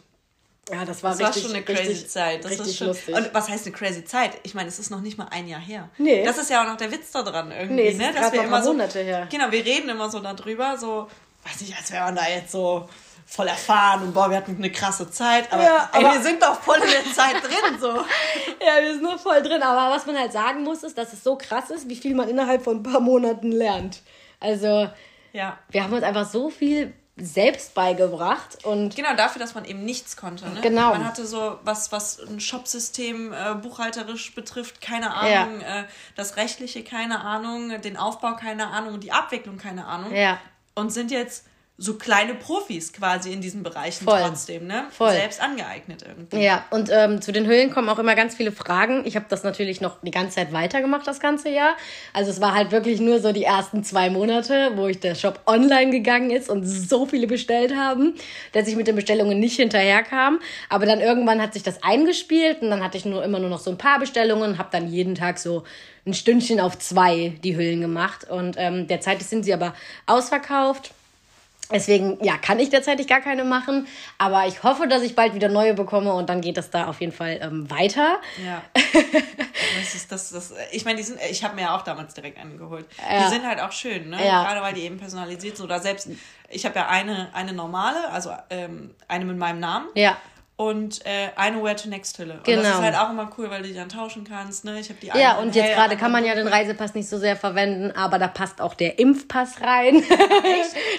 [0.68, 2.44] ja, das war Das war richtig, schon eine crazy richtig, Zeit.
[2.44, 3.14] Das richtig ist schon, lustig.
[3.14, 4.32] Und was heißt eine crazy Zeit?
[4.42, 5.90] Ich meine, es ist noch nicht mal ein Jahr her.
[5.96, 6.24] Nee.
[6.24, 8.12] Das ist ja auch noch der Witz da dran irgendwie, Nee, es ne?
[8.12, 9.28] noch ein paar so, her.
[9.30, 11.08] Genau, wir reden immer so darüber, so,
[11.44, 12.88] weiß nicht, als wäre man da jetzt so
[13.28, 16.40] voll erfahren und boah, wir hatten eine krasse Zeit, aber, Ja, ey, aber- wir sind
[16.42, 17.88] doch voll in der Zeit drin, so.
[17.88, 19.62] Ja, wir sind nur voll drin.
[19.62, 22.28] Aber was man halt sagen muss, ist, dass es so krass ist, wie viel man
[22.28, 24.02] innerhalb von ein paar Monaten lernt.
[24.40, 24.88] Also,
[25.32, 25.58] Ja.
[25.70, 30.18] wir haben uns einfach so viel selbst beigebracht und genau dafür, dass man eben nichts
[30.18, 30.46] konnte.
[30.50, 30.60] Ne?
[30.60, 30.90] Genau.
[30.90, 35.80] Man hatte so was, was ein Shopsystem äh, buchhalterisch betrifft, keine Ahnung, ja.
[35.80, 35.84] äh,
[36.14, 40.14] das rechtliche keine Ahnung, den Aufbau keine Ahnung und die Abwicklung keine Ahnung.
[40.14, 40.38] Ja.
[40.74, 41.46] Und sind jetzt
[41.78, 44.20] so kleine Profis quasi in diesen Bereichen Voll.
[44.22, 44.86] trotzdem, ne?
[44.90, 45.12] Voll.
[45.12, 46.42] Selbst angeeignet irgendwie.
[46.42, 49.02] Ja, und ähm, zu den Hüllen kommen auch immer ganz viele Fragen.
[49.04, 51.76] Ich habe das natürlich noch die ganze Zeit weitergemacht, das ganze Jahr.
[52.14, 55.40] Also es war halt wirklich nur so die ersten zwei Monate, wo ich der Shop
[55.44, 58.14] online gegangen ist und so viele bestellt haben,
[58.52, 60.40] dass ich mit den Bestellungen nicht hinterherkam.
[60.70, 63.60] Aber dann irgendwann hat sich das eingespielt und dann hatte ich nur immer nur noch
[63.60, 65.64] so ein paar Bestellungen, habe dann jeden Tag so
[66.06, 68.30] ein Stündchen auf zwei die Hüllen gemacht.
[68.30, 69.74] Und ähm, derzeit sind sie aber
[70.06, 70.92] ausverkauft.
[71.72, 73.88] Deswegen, ja, kann ich derzeit gar keine machen.
[74.18, 77.00] Aber ich hoffe, dass ich bald wieder neue bekomme und dann geht das da auf
[77.00, 78.20] jeden Fall ähm, weiter.
[78.44, 78.62] Ja.
[79.80, 82.38] das ist, das, das, ich meine, die sind, ich habe mir ja auch damals direkt
[82.38, 82.86] einen geholt.
[82.98, 83.24] Ja.
[83.24, 84.24] Die sind halt auch schön, ne?
[84.24, 84.44] Ja.
[84.44, 85.66] Gerade weil die eben personalisiert sind.
[85.66, 86.08] Oder selbst,
[86.48, 89.88] ich habe ja eine, eine normale, also ähm, eine mit meinem Namen.
[89.94, 90.16] Ja
[90.56, 92.40] und äh, eine Where to Next Hülle.
[92.42, 92.58] Genau.
[92.58, 92.82] Und das ist genau.
[92.82, 94.64] halt auch immer cool, weil du die dann tauschen kannst.
[94.64, 94.80] Ne?
[94.80, 97.36] Ich habe die Ja, und jetzt gerade kann man ja den Reisepass nicht so sehr
[97.36, 100.02] verwenden, aber da passt auch der Impfpass rein.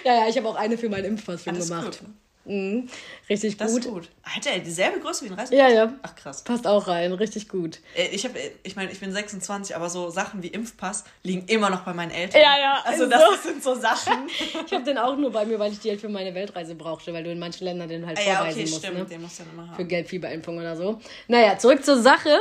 [0.04, 2.00] Ja, ja, ich habe auch eine für meinen Impfpass schon gemacht.
[2.02, 2.10] Gut.
[2.48, 2.90] Mhm.
[3.30, 3.86] Richtig das gut.
[3.86, 4.10] Ist gut.
[4.24, 5.58] Hat er dieselbe Größe wie ein Reisepass?
[5.58, 5.94] Ja, ja.
[6.02, 6.44] Ach krass.
[6.44, 7.80] Passt auch rein, richtig gut.
[7.96, 11.70] Äh, ich habe, ich meine, ich bin 26, aber so Sachen wie Impfpass liegen immer
[11.70, 12.42] noch bei meinen Eltern.
[12.42, 12.82] Ja, ja.
[12.86, 13.36] Also das so.
[13.50, 14.30] sind so Sachen.
[14.66, 17.14] ich habe den auch nur bei mir, weil ich die halt für meine Weltreise brauchte,
[17.14, 18.86] weil du in manchen Ländern den halt ah, vorreisen ja, okay, musst.
[18.86, 18.98] Stimmt.
[19.00, 19.06] Ne?
[19.06, 19.76] Den musst du dann immer haben.
[19.76, 21.02] Für Gelbfieberimpfung oder so.
[21.28, 22.40] Naja, zurück zur Sache.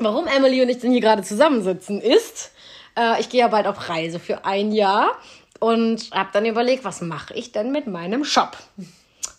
[0.00, 2.52] Warum Emily und ich denn hier gerade zusammensitzen ist,
[2.96, 5.18] äh, ich gehe ja bald auf Reise für ein Jahr
[5.58, 8.56] und habe dann überlegt, was mache ich denn mit meinem Shop?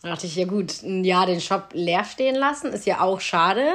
[0.01, 3.19] Da dachte ich, ja gut, ein Jahr den Shop leer stehen lassen, ist ja auch
[3.19, 3.73] schade.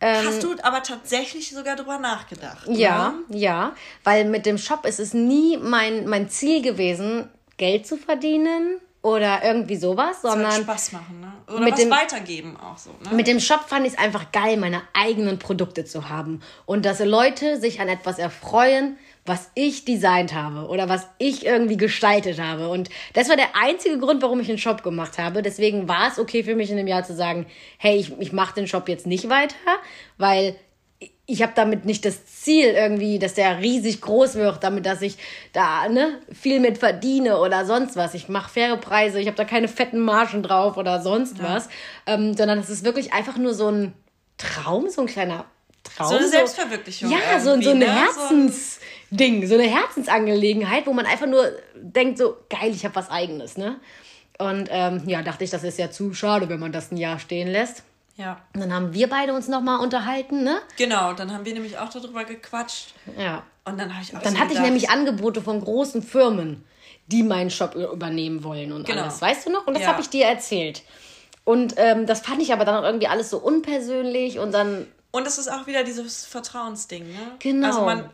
[0.00, 2.68] Ähm, Hast du aber tatsächlich sogar drüber nachgedacht?
[2.68, 3.38] Ja, ne?
[3.38, 3.72] ja,
[4.04, 9.42] weil mit dem Shop ist es nie mein, mein Ziel gewesen, Geld zu verdienen oder
[9.42, 11.32] irgendwie sowas, sondern Soll Spaß machen, ne?
[11.48, 12.90] Oder mit was dem, weitergeben auch so.
[12.90, 13.16] Ne?
[13.16, 17.00] Mit dem Shop fand ich es einfach geil, meine eigenen Produkte zu haben und dass
[17.00, 22.68] Leute sich an etwas erfreuen, was ich designt habe oder was ich irgendwie gestaltet habe.
[22.68, 25.42] Und das war der einzige Grund, warum ich einen Shop gemacht habe.
[25.42, 28.54] Deswegen war es okay für mich in dem Jahr zu sagen, hey, ich, ich mache
[28.54, 29.54] den Shop jetzt nicht weiter,
[30.16, 30.56] weil
[31.30, 35.18] ich habe damit nicht das Ziel irgendwie, dass der riesig groß wird, damit dass ich
[35.52, 38.14] da ne, viel mit verdiene oder sonst was.
[38.14, 41.44] Ich mache faire Preise, ich habe da keine fetten Margen drauf oder sonst ja.
[41.44, 41.68] was,
[42.06, 43.92] ähm, sondern es ist wirklich einfach nur so ein
[44.38, 45.44] Traum, so ein kleiner
[45.84, 46.08] Traum.
[46.08, 47.10] So eine Selbstverwirklichung.
[47.10, 47.94] Ja, so, so eine ne?
[47.94, 48.80] Herzens...
[49.10, 51.44] Ding, so eine Herzensangelegenheit, wo man einfach nur
[51.74, 53.80] denkt, so geil, ich habe was eigenes, ne?
[54.38, 57.18] Und ähm, ja, dachte ich, das ist ja zu schade, wenn man das ein Jahr
[57.18, 57.82] stehen lässt.
[58.16, 58.40] Ja.
[58.54, 60.60] Und dann haben wir beide uns nochmal unterhalten, ne?
[60.76, 62.94] Genau, dann haben wir nämlich auch darüber gequatscht.
[63.16, 63.44] Ja.
[63.64, 66.64] Und dann habe ich auch Dann so hatte gedacht, ich nämlich Angebote von großen Firmen,
[67.06, 69.02] die meinen Shop übernehmen wollen und genau.
[69.02, 69.22] alles.
[69.22, 69.66] Weißt du noch?
[69.66, 69.90] Und das ja.
[69.90, 70.82] habe ich dir erzählt.
[71.44, 74.86] Und ähm, das fand ich aber dann irgendwie alles so unpersönlich und dann.
[75.12, 77.32] Und es ist auch wieder dieses Vertrauensding, ne?
[77.38, 77.68] Genau.
[77.68, 78.10] Also man,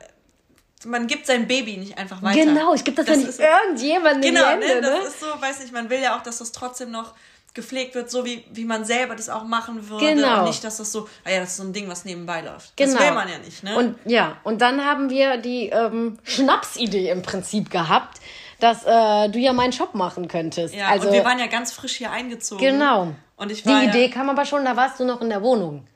[0.87, 2.45] man gibt sein Baby nicht einfach weiter.
[2.45, 4.99] Genau, ich gebe das, das ja nicht irgendjemandem genau, in die Hände, ne?
[5.03, 7.15] Das ist so, weiß nicht, man will ja auch, dass das trotzdem noch
[7.55, 10.15] gepflegt wird, so wie, wie man selber das auch machen würde.
[10.15, 10.41] Genau.
[10.41, 12.77] Und nicht, dass das so, ah ja, das ist so ein Ding, was nebenbei läuft.
[12.77, 12.93] Genau.
[12.95, 13.77] Das will man ja nicht, ne?
[13.77, 18.21] Und ja, und dann haben wir die ähm, Schnapsidee im Prinzip gehabt,
[18.59, 20.75] dass äh, du ja meinen Shop machen könntest.
[20.75, 22.65] Ja, also, und wir waren ja ganz frisch hier eingezogen.
[22.65, 23.15] Genau.
[23.37, 25.43] Und ich war Die Idee ja, kam aber schon, da warst du noch in der
[25.43, 25.87] Wohnung.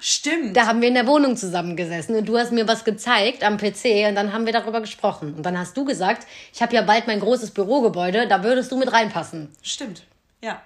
[0.00, 0.56] Stimmt.
[0.56, 4.08] Da haben wir in der Wohnung zusammengesessen und du hast mir was gezeigt am PC
[4.08, 5.34] und dann haben wir darüber gesprochen.
[5.34, 8.76] Und dann hast du gesagt, ich habe ja bald mein großes Bürogebäude, da würdest du
[8.76, 9.50] mit reinpassen.
[9.62, 10.04] Stimmt,
[10.42, 10.60] ja.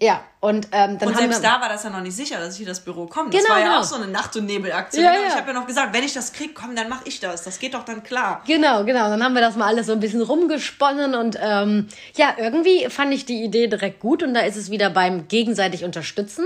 [0.00, 2.58] Ja, und ähm, dann und selbst da war das ja noch nicht sicher, dass ich
[2.58, 3.30] hier das Büro komme.
[3.30, 3.78] Das genau, war ja genau.
[3.78, 5.04] auch so eine Nacht- und Nebelaktion.
[5.04, 5.28] Ja, ja.
[5.28, 7.44] Ich habe ja noch gesagt, wenn ich das kriege, komm, dann mache ich das.
[7.44, 8.42] Das geht doch dann klar.
[8.44, 9.08] Genau, genau.
[9.08, 13.14] Dann haben wir das mal alles so ein bisschen rumgesponnen und ähm, ja, irgendwie fand
[13.14, 16.44] ich die Idee direkt gut und da ist es wieder beim gegenseitig unterstützen.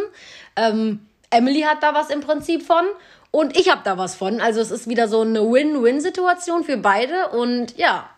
[0.54, 2.84] Ähm, Emily hat da was im Prinzip von
[3.30, 4.40] und ich habe da was von.
[4.40, 8.08] Also es ist wieder so eine Win-Win-Situation für beide und ja,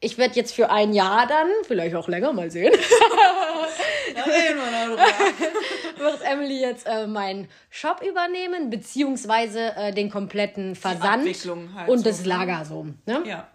[0.00, 2.72] ich werde jetzt für ein Jahr dann, vielleicht auch länger, mal sehen.
[5.98, 11.26] wird Emily jetzt äh, meinen Shop übernehmen, beziehungsweise äh, den kompletten Versand
[11.74, 12.04] halt und so.
[12.04, 12.28] das ne?
[12.28, 12.86] Lager so.
[13.06, 13.22] Ne?
[13.24, 13.48] Ja.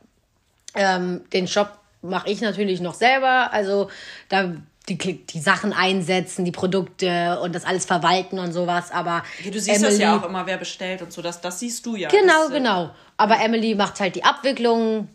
[0.76, 3.54] Ähm, den Shop mache ich natürlich noch selber.
[3.54, 3.90] Also
[4.30, 4.56] da
[4.90, 8.92] die, die Sachen einsetzen, die Produkte und das alles verwalten und sowas.
[8.92, 11.22] Aber ja, du siehst Emily, das ja auch immer, wer bestellt und so.
[11.22, 12.10] Das, das siehst du ja.
[12.10, 12.92] Genau, das, äh, genau.
[13.18, 15.08] Aber Emily macht halt die Abwicklung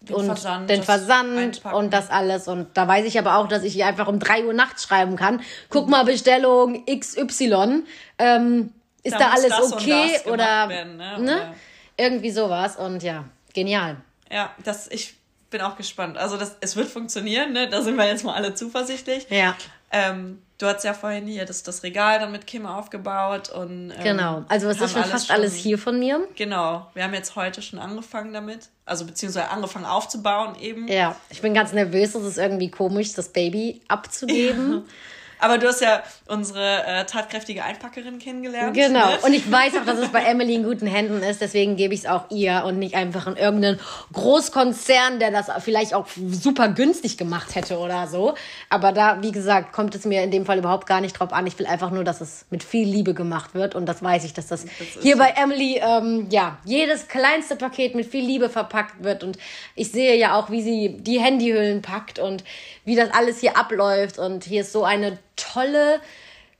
[0.00, 2.46] den und Versand, den Versand und das alles.
[2.46, 5.16] Und da weiß ich aber auch, dass ich ihr einfach um drei Uhr nachts schreiben
[5.16, 5.40] kann.
[5.70, 7.84] Guck mal, Bestellung XY.
[8.18, 10.20] Ähm, ist da, da alles okay?
[10.26, 11.20] oder werden, ne?
[11.20, 11.54] ne?
[11.96, 12.76] Irgendwie sowas.
[12.76, 13.96] Und ja, genial.
[14.30, 15.14] Ja, das ich
[15.56, 16.18] bin auch gespannt.
[16.18, 17.68] Also das, es wird funktionieren, ne?
[17.68, 19.26] Da sind wir jetzt mal alle zuversichtlich.
[19.30, 19.56] Ja.
[19.90, 24.02] Ähm, du hast ja vorhin hier das, das Regal dann mit Kim aufgebaut und ähm,
[24.02, 24.44] genau.
[24.48, 26.28] Also es ist schon fast schon, alles hier von mir.
[26.34, 26.90] Genau.
[26.92, 30.88] Wir haben jetzt heute schon angefangen damit, also beziehungsweise angefangen aufzubauen eben.
[30.88, 32.14] Ja, ich bin ganz nervös.
[32.14, 34.72] Es ist irgendwie komisch, das Baby abzugeben.
[34.72, 34.82] Ja.
[35.38, 38.74] Aber du hast ja unsere äh, tatkräftige Einpackerin kennengelernt.
[38.74, 39.10] Genau.
[39.10, 39.18] Ne?
[39.24, 41.40] Und ich weiß auch, dass es bei Emily in guten Händen ist.
[41.40, 43.78] Deswegen gebe ich es auch ihr und nicht einfach in irgendeinen
[44.12, 48.34] Großkonzern, der das vielleicht auch super günstig gemacht hätte oder so.
[48.70, 51.46] Aber da, wie gesagt, kommt es mir in dem Fall überhaupt gar nicht drauf an.
[51.46, 53.74] Ich will einfach nur, dass es mit viel Liebe gemacht wird.
[53.74, 57.94] Und das weiß ich, dass das, das hier bei Emily, ähm, ja, jedes kleinste Paket
[57.94, 59.22] mit viel Liebe verpackt wird.
[59.22, 59.38] Und
[59.74, 62.42] ich sehe ja auch, wie sie die Handyhüllen packt und
[62.84, 64.18] wie das alles hier abläuft.
[64.18, 66.00] Und hier ist so eine tolle,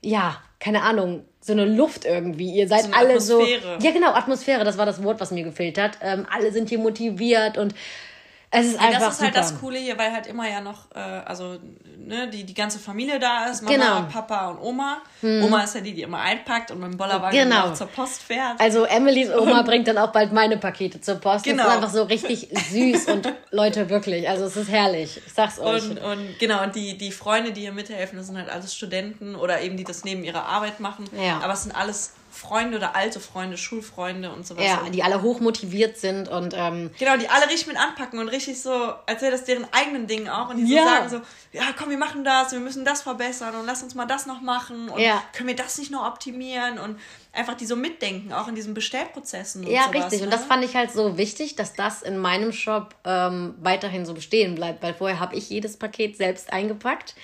[0.01, 2.51] ja, keine Ahnung, so eine Luft irgendwie.
[2.51, 3.77] Ihr seid so alle Atmosphäre.
[3.79, 3.85] so.
[3.85, 5.97] Ja, genau, Atmosphäre, das war das Wort, was mir gefehlt hat.
[6.01, 7.73] Ähm, alle sind hier motiviert und
[8.49, 8.99] es ist einfach.
[8.99, 11.57] Das ist halt das Coole hier, weil halt immer ja noch, äh, also
[11.97, 14.01] ne, die, die ganze Familie da ist, Mama, genau.
[14.09, 15.01] Papa und Oma.
[15.19, 15.43] Hm.
[15.43, 17.73] Oma ist ja die, die immer einpackt und mit dem Bollerwagen genau.
[17.73, 18.59] zur Post fährt.
[18.59, 21.43] Also Emilys Oma bringt dann auch bald meine Pakete zur Post.
[21.43, 21.63] Genau.
[21.63, 25.21] Das ist einfach so richtig süß und Leute, wirklich, also es ist herrlich.
[25.25, 25.83] Ich sag's euch.
[25.83, 29.35] Und, und genau, und die, die Freunde, die hier mithelfen, das sind halt alles Studenten
[29.35, 31.05] oder eben die das neben ihrer Arbeit machen.
[31.21, 31.41] Ja.
[31.43, 34.63] Aber es sind alles Freunde oder alte Freunde, Schulfreunde und sowas.
[34.63, 36.53] Ja, die alle hoch motiviert sind und.
[36.55, 38.71] Ähm, genau, die alle richtig mit anpacken und richtig so,
[39.05, 40.49] als wäre das deren eigenen Ding auch.
[40.49, 40.83] Und die ja.
[40.83, 43.95] so sagen so, ja komm, wir machen das, wir müssen das verbessern und lass uns
[43.95, 45.23] mal das noch machen und ja.
[45.33, 46.99] können wir das nicht noch optimieren und
[47.33, 49.65] einfach die so mitdenken, auch in diesen Bestellprozessen.
[49.65, 50.19] Und ja, sowas, richtig.
[50.19, 50.25] Ne?
[50.25, 54.13] Und das fand ich halt so wichtig, dass das in meinem Shop ähm, weiterhin so
[54.13, 57.15] bestehen bleibt, weil vorher habe ich jedes Paket selbst eingepackt.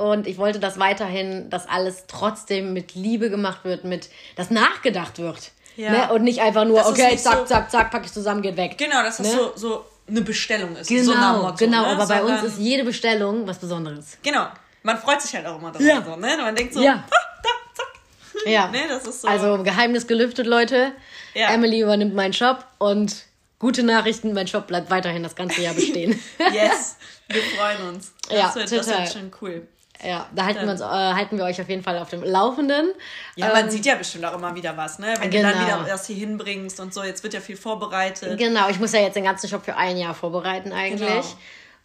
[0.00, 5.18] Und ich wollte das weiterhin, dass alles trotzdem mit Liebe gemacht wird, mit, dass nachgedacht
[5.18, 5.50] wird.
[5.76, 5.90] Ja.
[5.90, 6.12] Ne?
[6.14, 8.78] Und nicht einfach nur, das okay, zack, so, zack, zack, packe ich zusammen, geht weg.
[8.78, 9.32] Genau, dass das ne?
[9.32, 10.88] so, so eine Bestellung ist.
[10.88, 11.82] Genau, so Motto, genau.
[11.82, 11.88] Ne?
[11.88, 14.16] Aber bei uns ist jede Bestellung was Besonderes.
[14.22, 14.46] Genau.
[14.82, 15.90] Man freut sich halt auch immer darüber.
[15.90, 16.02] Ja.
[16.02, 16.36] So, ne?
[16.38, 17.04] Man denkt so, ja.
[17.10, 18.46] ah, da, zack.
[18.46, 18.68] Ja.
[18.72, 18.78] ne?
[18.88, 19.28] das ist so.
[19.28, 20.92] Also Geheimnis gelüftet, Leute.
[21.34, 21.50] Ja.
[21.50, 23.26] Emily übernimmt meinen Shop und
[23.58, 26.18] gute Nachrichten, mein Shop bleibt weiterhin das ganze Jahr bestehen.
[26.52, 26.96] yes,
[27.28, 28.12] wir freuen uns.
[28.28, 28.78] Das ja, wird, total.
[28.78, 29.68] Das wird schon cool.
[30.02, 32.92] Ja, da halten wir, uns, äh, halten wir euch auf jeden Fall auf dem Laufenden.
[33.36, 35.14] Ja, ähm, man sieht ja bestimmt auch immer wieder was, ne?
[35.20, 35.48] Wenn genau.
[35.48, 37.02] du dann wieder das hier hinbringst und so.
[37.02, 38.38] Jetzt wird ja viel vorbereitet.
[38.38, 41.00] Genau, ich muss ja jetzt den ganzen Shop für ein Jahr vorbereiten eigentlich.
[41.00, 41.22] Genau.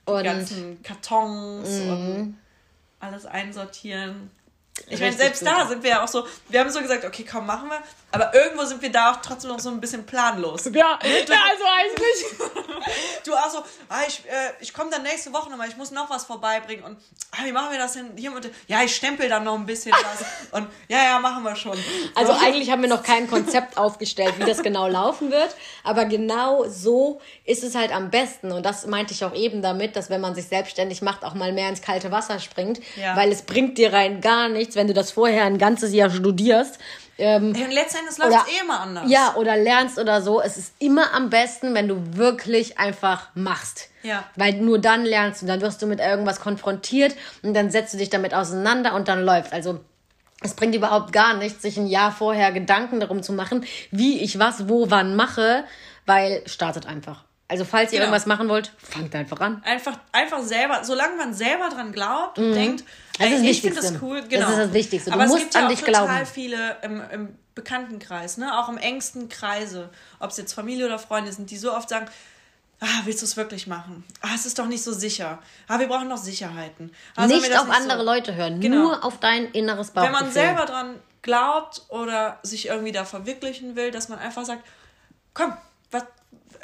[0.08, 1.90] Die und ganzen Kartons mhm.
[1.90, 2.38] und
[3.00, 4.30] alles einsortieren.
[4.88, 5.50] Ich meine, selbst gut.
[5.50, 7.82] da sind wir ja auch so, wir haben so gesagt, okay, komm, machen wir.
[8.12, 10.66] Aber irgendwo sind wir da auch trotzdem noch so ein bisschen planlos.
[10.66, 12.86] Ja, du, ja also eigentlich.
[13.26, 13.58] du auch so,
[13.90, 16.86] ah, ich, äh, ich komme dann nächste Woche nochmal, ich muss noch was vorbeibringen.
[16.86, 16.98] Und
[17.32, 18.32] ah, wie machen wir das denn hier?
[18.34, 20.52] Und, ja, ich stempel dann noch ein bisschen was.
[20.52, 21.78] und ja, ja, machen wir schon.
[22.14, 22.40] Also so.
[22.40, 25.56] eigentlich haben wir noch kein Konzept aufgestellt, wie das genau laufen wird.
[25.84, 28.52] Aber genau so ist es halt am besten.
[28.52, 31.52] Und das meinte ich auch eben damit, dass wenn man sich selbstständig macht, auch mal
[31.52, 32.80] mehr ins kalte Wasser springt.
[32.96, 33.18] Ja.
[33.18, 36.80] Weil es bringt dir rein gar nichts, wenn du das vorher ein ganzes Jahr studierst
[37.18, 39.10] ähm, und letztendlich läuft es eh immer anders.
[39.10, 40.42] Ja, oder lernst oder so.
[40.42, 43.90] Es ist immer am besten, wenn du wirklich einfach machst.
[44.04, 44.26] Ja.
[44.36, 47.98] Weil nur dann lernst du, dann wirst du mit irgendwas konfrontiert und dann setzt du
[47.98, 49.54] dich damit auseinander und dann läuft.
[49.54, 49.80] Also
[50.42, 54.38] es bringt überhaupt gar nichts, sich ein Jahr vorher Gedanken darum zu machen, wie ich
[54.38, 55.64] was, wo, wann mache,
[56.06, 57.24] weil startet einfach.
[57.48, 58.12] Also falls ihr genau.
[58.12, 59.62] irgendwas machen wollt, fangt einfach an.
[59.64, 62.54] Einfach, einfach selber, solange man selber dran glaubt und mhm.
[62.54, 62.84] denkt,
[63.20, 64.42] das ey, ich finde das cool, genau.
[64.42, 65.10] Das ist das Wichtigste.
[65.12, 66.08] Du Aber musst es gibt an ja dich glauben.
[66.08, 68.58] total viele im, im Bekanntenkreis, ne?
[68.58, 69.90] auch im engsten Kreise,
[70.20, 72.08] ob es jetzt Familie oder Freunde sind, die so oft sagen,
[72.80, 74.04] ah, willst du es wirklich machen?
[74.22, 75.40] Ah, es ist doch nicht so sicher.
[75.68, 76.92] Ah, wir brauchen noch Sicherheiten.
[77.16, 78.06] Ah, nicht auf nicht andere so?
[78.06, 78.78] Leute hören, genau.
[78.78, 80.20] nur auf dein inneres Bauchgefühl.
[80.20, 84.66] Wenn man selber dran glaubt oder sich irgendwie da verwirklichen will, dass man einfach sagt,
[85.34, 85.54] komm,
[85.92, 86.04] was,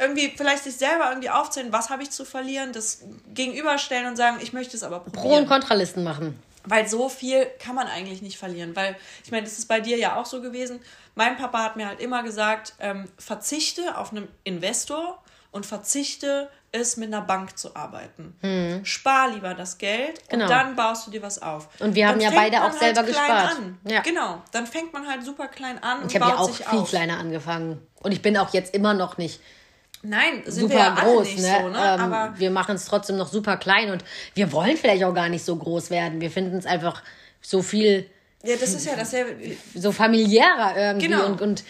[0.02, 4.40] irgendwie vielleicht sich selber irgendwie aufzählen, was habe ich zu verlieren, das gegenüberstellen und sagen,
[4.42, 5.24] ich möchte es aber probieren.
[5.24, 6.42] Pro- und Kontralisten machen.
[6.66, 8.76] Weil so viel kann man eigentlich nicht verlieren.
[8.76, 10.80] Weil, ich meine, das ist bei dir ja auch so gewesen.
[11.16, 15.22] Mein Papa hat mir halt immer gesagt, ähm, verzichte auf einen Investor
[15.52, 18.36] und verzichte es mit einer Bank zu arbeiten.
[18.42, 18.86] Hm.
[18.86, 20.46] Spar lieber das Geld genau.
[20.46, 21.68] und dann baust du dir was auf.
[21.80, 23.58] Und wir haben dann ja beide auch halt selber gespart.
[23.84, 24.02] Ja.
[24.02, 26.08] Genau, dann fängt man halt super klein an.
[26.08, 26.90] Ich habe ja auch viel auf.
[26.90, 27.86] kleiner angefangen.
[28.02, 29.42] Und ich bin auch jetzt immer noch nicht
[30.04, 31.58] Nein, sind super wir ja groß, nicht ne?
[31.62, 31.78] So, ne?
[31.78, 35.30] Ähm, Aber wir machen es trotzdem noch super klein und wir wollen vielleicht auch gar
[35.30, 36.22] nicht so groß werden.
[36.22, 37.04] Wir finden es einfach
[37.42, 38.10] so viel.
[38.44, 39.56] Ja, das ist ja dasselbe.
[39.76, 41.26] So familiärer irgendwie genau.
[41.28, 41.64] und, und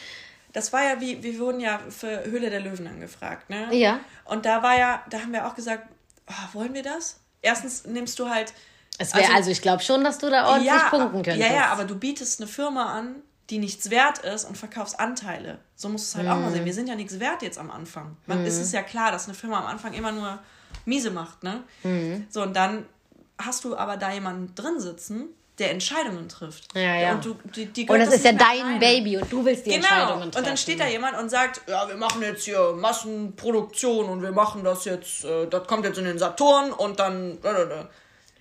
[0.53, 3.67] das war ja wie, wir wurden ja für Höhle der Löwen angefragt, ne?
[3.71, 3.99] Ja.
[4.25, 5.87] Und da war ja, da haben wir auch gesagt,
[6.27, 7.19] oh, wollen wir das?
[7.41, 8.53] Erstens nimmst du halt.
[8.97, 11.49] Es wär, also, also ich glaube schon, dass du da ordentlich ja, punkten könntest.
[11.49, 13.15] Ja, ja, aber du bietest eine Firma an,
[13.51, 15.59] die nichts wert ist und verkaufst Anteile.
[15.75, 16.31] So musst du es halt mm.
[16.31, 16.61] auch mal sehen.
[16.61, 16.65] Mhm.
[16.65, 18.17] Wir sind ja nichts wert jetzt am Anfang.
[18.25, 18.45] Man mm.
[18.45, 20.39] ist es ja klar, dass eine Firma am Anfang immer nur
[20.85, 21.63] miese macht, ne?
[21.83, 22.25] Mhm.
[22.29, 22.85] So, und dann
[23.37, 25.29] hast du aber da jemanden drin sitzen,
[25.59, 26.75] der Entscheidungen trifft.
[26.75, 27.11] Ja, ja.
[27.11, 28.79] Und, du, die, die und das, das ist ja dein rein.
[28.79, 29.85] Baby und du willst die genau.
[29.85, 30.37] Entscheidungen treffen.
[30.37, 34.31] Und dann steht da jemand und sagt, ja, wir machen jetzt hier Massenproduktion und wir
[34.31, 37.37] machen das jetzt, äh, das kommt jetzt in den Saturn und dann...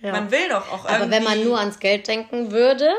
[0.01, 0.13] Ja.
[0.13, 1.03] Man will doch auch irgendwie...
[1.03, 2.89] Aber wenn man nur ans Geld denken würde...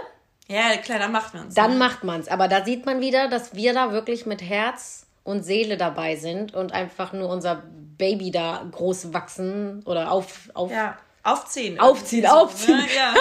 [0.53, 1.55] Ja, klar, dann macht man es.
[1.55, 1.79] Dann ne?
[1.79, 2.29] macht man es.
[2.29, 6.55] Aber da sieht man wieder, dass wir da wirklich mit Herz und Seele dabei sind
[6.55, 7.63] und einfach nur unser
[7.97, 10.51] Baby da groß wachsen oder auf...
[10.55, 11.79] auf ja Aufziehen.
[11.79, 12.79] Aufziehen, so, aufziehen.
[12.79, 12.87] Ne?
[12.97, 13.15] Ja.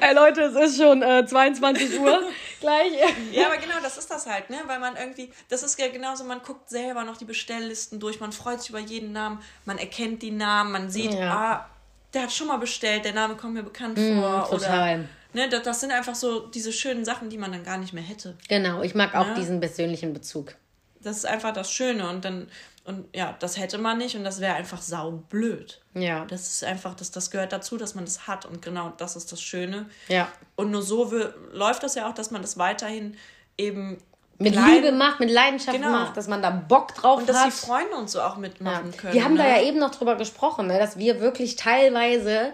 [0.08, 2.22] Ey Leute, es ist schon äh, 22 Uhr
[2.60, 2.92] gleich.
[3.32, 4.58] ja, aber genau, das ist das halt, ne?
[4.66, 8.30] Weil man irgendwie, das ist ja genauso, man guckt selber noch die Bestelllisten durch, man
[8.30, 11.32] freut sich über jeden Namen, man erkennt die Namen, man sieht, ja.
[11.32, 11.70] ah,
[12.14, 14.48] der hat schon mal bestellt, der Name kommt mir bekannt mm, vor.
[14.48, 15.00] Total.
[15.00, 17.92] Oder, ne, das, das, sind einfach so diese schönen Sachen, die man dann gar nicht
[17.92, 18.36] mehr hätte.
[18.48, 19.34] Genau, ich mag auch ja?
[19.34, 20.54] diesen persönlichen Bezug.
[21.00, 22.48] Das ist einfach das Schöne und dann
[22.84, 25.80] und ja, das hätte man nicht und das wäre einfach saublöd.
[25.94, 26.24] Ja.
[26.24, 29.30] Das ist einfach, das, das gehört dazu, dass man das hat und genau das ist
[29.30, 29.86] das Schöne.
[30.08, 30.28] Ja.
[30.56, 31.12] Und nur so
[31.52, 33.16] läuft das ja auch, dass man das weiterhin
[33.56, 33.98] eben
[34.38, 35.92] mit klein, Liebe macht, mit Leidenschaft genau.
[35.92, 37.20] macht, dass man da Bock drauf hat.
[37.20, 37.46] Und dass hat.
[37.46, 38.96] die Freunde und so auch mitmachen ja.
[38.96, 39.14] können.
[39.14, 39.44] Wir haben ne?
[39.44, 42.52] da ja eben noch drüber gesprochen, ne, dass wir wirklich teilweise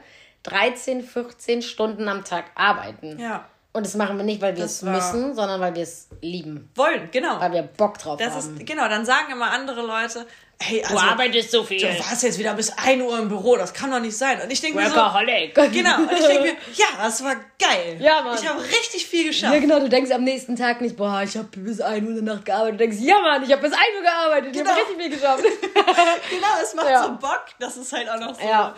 [0.49, 3.18] 13, 14 Stunden am Tag arbeiten.
[3.18, 3.44] Ja.
[3.72, 6.70] Und das machen wir nicht, weil wir das es müssen, sondern weil wir es lieben.
[6.74, 7.38] Wollen, genau.
[7.38, 8.57] Weil wir Bock drauf das haben.
[8.57, 10.26] Ist, genau, dann sagen immer andere Leute,
[10.59, 11.78] hey, also, du arbeitest so viel.
[11.78, 14.40] Du warst jetzt wieder bis 1 Uhr im Büro, das kann doch nicht sein.
[14.40, 17.99] Und ich denke mir so, genau, und ich denke mir, ja, das war geil.
[18.01, 18.38] Ja, Mann.
[18.40, 19.55] Ich habe richtig viel geschafft.
[19.55, 22.24] Ja, genau, du denkst am nächsten Tag nicht, boah, ich habe bis 1 Uhr in
[22.24, 22.80] der Nacht gearbeitet.
[22.80, 24.64] Du denkst, ja, Mann, ich habe bis 1 Uhr gearbeitet, genau.
[24.64, 25.44] ich habe richtig viel geschafft.
[25.74, 27.03] genau, es macht ja.
[27.05, 28.44] so Bock, das ist halt auch noch so.
[28.44, 28.74] Ja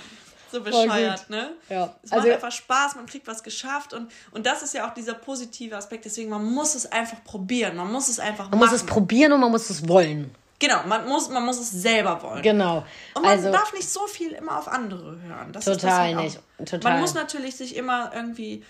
[0.51, 1.51] so bescheuert, ne?
[1.69, 1.95] Ja.
[2.03, 4.95] Es also, macht einfach Spaß, man kriegt was geschafft und, und das ist ja auch
[4.95, 6.05] dieser positive Aspekt.
[6.05, 8.61] Deswegen, man muss es einfach probieren, man muss es einfach man machen.
[8.61, 10.35] Man muss es probieren und man muss es wollen.
[10.61, 12.43] Genau, man muss, man muss es selber wollen.
[12.43, 12.85] Genau.
[13.15, 15.53] Und man also, darf nicht so viel immer auf andere hören.
[15.53, 16.39] Das total nicht.
[16.59, 16.93] Total.
[16.93, 18.63] Man muss natürlich sich immer irgendwie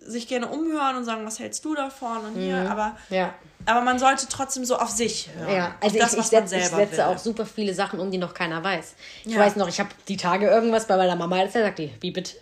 [0.00, 2.66] sich gerne umhören und sagen, was hältst du davon und hier, mhm.
[2.66, 3.34] aber, ja.
[3.66, 5.54] aber man sollte trotzdem so auf sich hören.
[5.54, 7.04] Ja, also das, ich, ich, setz, ich setze will.
[7.04, 8.94] auch super viele Sachen um, die noch keiner weiß.
[9.24, 9.38] Ich ja.
[9.38, 12.36] weiß noch, ich habe die Tage irgendwas bei meiner Mama erzählt, sagt die, wie bitte?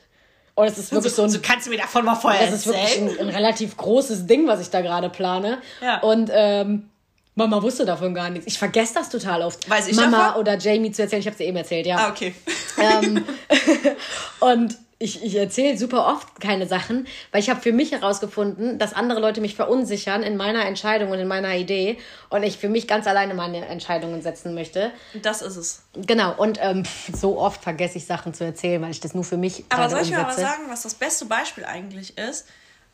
[0.55, 1.31] Und es ist wirklich so, so ein.
[1.31, 4.49] So kannst du mir davon mal vorher Das ist wirklich ein, ein, relativ großes Ding,
[4.49, 5.59] was ich da gerade plane.
[5.81, 6.01] Ja.
[6.01, 6.91] Und ähm,
[7.37, 8.49] Mama wusste davon gar nichts.
[8.49, 9.71] Ich vergesse das total oft.
[9.71, 10.41] Weiß ich Mama davon?
[10.41, 11.21] oder Jamie zu erzählen.
[11.21, 11.97] Ich habe es dir eben erzählt, ja.
[11.99, 12.35] Ah, okay.
[12.77, 13.25] Ähm,
[14.41, 18.95] und ich, ich erzähle super oft keine Sachen, weil ich habe für mich herausgefunden, dass
[18.95, 21.99] andere Leute mich verunsichern in meiner Entscheidung und in meiner Idee
[22.31, 24.91] und ich für mich ganz alleine meine Entscheidungen setzen möchte.
[25.23, 25.83] Das ist es.
[25.95, 26.83] Genau, und ähm,
[27.13, 30.01] so oft vergesse ich Sachen zu erzählen, weil ich das nur für mich Aber soll
[30.01, 30.25] ich umsetze.
[30.27, 32.47] mal sagen, was das beste Beispiel eigentlich ist?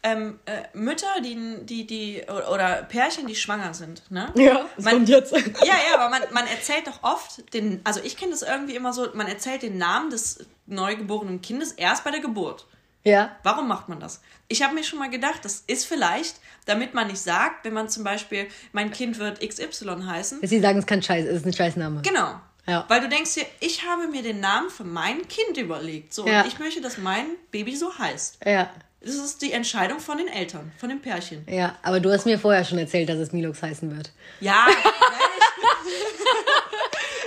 [0.05, 4.31] Ähm, äh, Mütter, die, die, die, oder Pärchen, die schwanger sind, ne?
[4.37, 5.33] Ja, das man, kommt jetzt.
[5.65, 8.93] Ja, ja, aber man, man erzählt doch oft den, also ich kenne das irgendwie immer
[8.93, 12.67] so, man erzählt den Namen des neugeborenen Kindes erst bei der Geburt.
[13.03, 13.37] Ja.
[13.43, 14.21] Warum macht man das?
[14.49, 16.37] Ich habe mir schon mal gedacht, das ist vielleicht,
[16.67, 20.41] damit man nicht sagt, wenn man zum Beispiel, mein Kind wird XY heißen.
[20.43, 22.03] Sie sagen, es kann Scheiß, es ist ein Scheißname.
[22.03, 22.41] Genau.
[22.67, 22.85] Ja.
[22.89, 26.15] Weil du denkst dir, ich habe mir den Namen für mein Kind überlegt.
[26.15, 26.43] So, ja.
[26.43, 28.39] und ich möchte, dass mein Baby so heißt.
[28.45, 28.71] Ja.
[29.05, 31.47] Das ist die Entscheidung von den Eltern, von dem Pärchen.
[31.49, 34.13] Ja, aber du hast mir vorher schon erzählt, dass es Milux heißen wird.
[34.41, 34.67] Ja,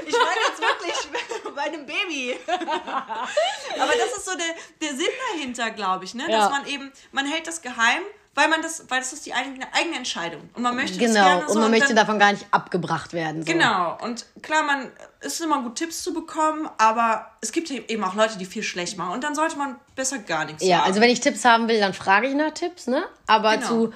[0.06, 0.96] ich meine jetzt wirklich
[1.56, 2.36] bei einem Baby.
[2.48, 6.24] aber das ist so der, der Sinn dahinter, glaube ich, ne?
[6.28, 6.50] Dass ja.
[6.50, 8.02] man eben, man hält das geheim,
[8.34, 10.50] weil man das, weil das ist die eigene, eigene Entscheidung.
[10.54, 11.54] Und man möchte genau, so.
[11.54, 13.44] Und man möchte dann, davon gar nicht abgebracht werden.
[13.44, 13.52] So.
[13.52, 13.98] Genau.
[14.02, 18.14] Und klar, man es ist immer gut, Tipps zu bekommen, aber es gibt eben auch
[18.14, 19.14] Leute, die viel schlecht machen.
[19.14, 20.82] Und dann sollte man besser gar nichts ja, sagen.
[20.82, 23.04] Ja, also wenn ich Tipps haben will, dann frage ich nach Tipps, ne?
[23.26, 23.68] Aber genau.
[23.68, 23.94] zu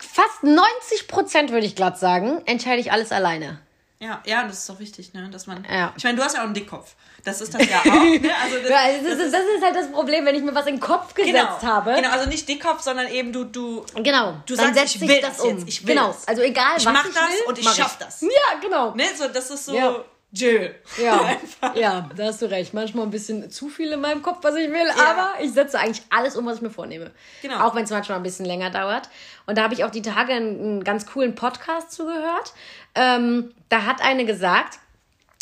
[0.00, 3.60] fast 90 Prozent, würde ich glatt sagen, entscheide ich alles alleine.
[4.00, 5.28] Ja, ja, das ist doch wichtig, ne?
[5.28, 5.66] Dass man.
[5.68, 5.92] Ja.
[5.96, 6.94] Ich meine, du hast ja auch einen Dickkopf.
[7.24, 7.84] Das ist das ja auch.
[7.84, 8.30] Ne?
[8.42, 10.66] Also das, ja, das, das, ist, das, ist, halt das Problem, wenn ich mir was
[10.66, 11.94] in den Kopf gesetzt genau, habe.
[11.94, 13.44] Genau, also nicht Dickkopf, sondern eben du.
[13.44, 15.58] du genau, du dann sagst, ich will das, um.
[15.58, 15.68] Jetzt.
[15.68, 16.28] Ich will genau, das.
[16.28, 18.06] also egal, ich was mach ich das will, und ich schaff ich.
[18.06, 18.20] das.
[18.20, 18.94] Ja, genau.
[18.94, 19.04] Ne?
[19.16, 19.74] So, das ist so.
[19.74, 20.04] Ja.
[20.30, 20.74] Jill.
[21.02, 21.38] Ja,
[21.74, 22.74] ja, da hast du recht.
[22.74, 24.94] Manchmal ein bisschen zu viel in meinem Kopf, was ich will, ja.
[24.94, 27.12] aber ich setze eigentlich alles um, was ich mir vornehme.
[27.40, 27.60] Genau.
[27.60, 29.08] Auch wenn es manchmal ein bisschen länger dauert.
[29.46, 32.52] Und da habe ich auch die Tage einen, einen ganz coolen Podcast zugehört.
[32.98, 34.78] Ähm, da hat eine gesagt,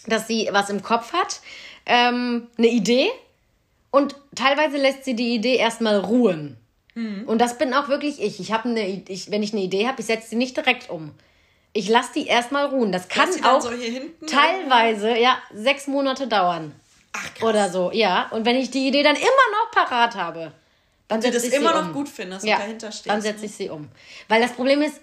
[0.06, 1.40] dass sie was im Kopf hat,
[1.86, 3.08] ähm, eine Idee
[3.90, 6.58] und teilweise lässt sie die Idee erstmal ruhen.
[6.94, 7.24] Mhm.
[7.26, 8.40] Und das bin auch wirklich ich.
[8.40, 11.12] Ich habe eine, ich, wenn ich eine Idee habe, ich setze sie nicht direkt um.
[11.72, 12.92] Ich lasse die erstmal ruhen.
[12.92, 13.70] Das kann auch so
[14.26, 16.72] teilweise ja sechs Monate dauern.
[17.12, 17.48] Ach, krass.
[17.48, 18.28] Oder so, ja.
[18.30, 20.52] Und wenn ich die Idee dann immer noch parat habe,
[21.08, 21.62] dann setze ich sie um.
[21.62, 23.08] immer noch gut findest ja, und dahinter stehst.
[23.08, 23.46] Dann setze ne?
[23.46, 23.88] ich sie um.
[24.28, 25.00] Weil das Problem ist,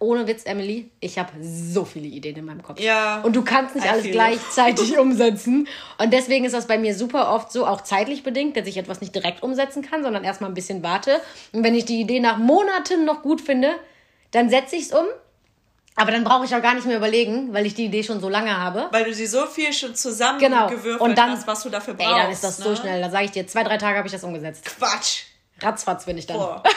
[0.00, 2.80] ohne Witz, Emily, ich habe so viele Ideen in meinem Kopf.
[2.80, 3.20] Ja.
[3.20, 5.68] Und du kannst nicht alles gleichzeitig umsetzen.
[5.98, 9.02] Und deswegen ist das bei mir super oft so, auch zeitlich bedingt, dass ich etwas
[9.02, 11.20] nicht direkt umsetzen kann, sondern erstmal ein bisschen warte.
[11.52, 13.74] Und wenn ich die Idee nach Monaten noch gut finde,
[14.30, 15.04] dann setze ich es um.
[15.96, 18.30] Aber dann brauche ich auch gar nicht mehr überlegen, weil ich die Idee schon so
[18.30, 18.88] lange habe.
[18.92, 21.04] Weil du sie so viel schon zusammengewürfelt genau.
[21.04, 22.10] und dann, hast, was du dafür brauchst.
[22.10, 22.64] Ey, dann ist das ne?
[22.64, 23.02] so schnell.
[23.02, 24.64] Da sage ich dir, zwei, drei Tage habe ich das umgesetzt.
[24.64, 25.24] Quatsch.
[25.62, 26.38] Ratzfatz bin ich dann.
[26.38, 26.62] Boah.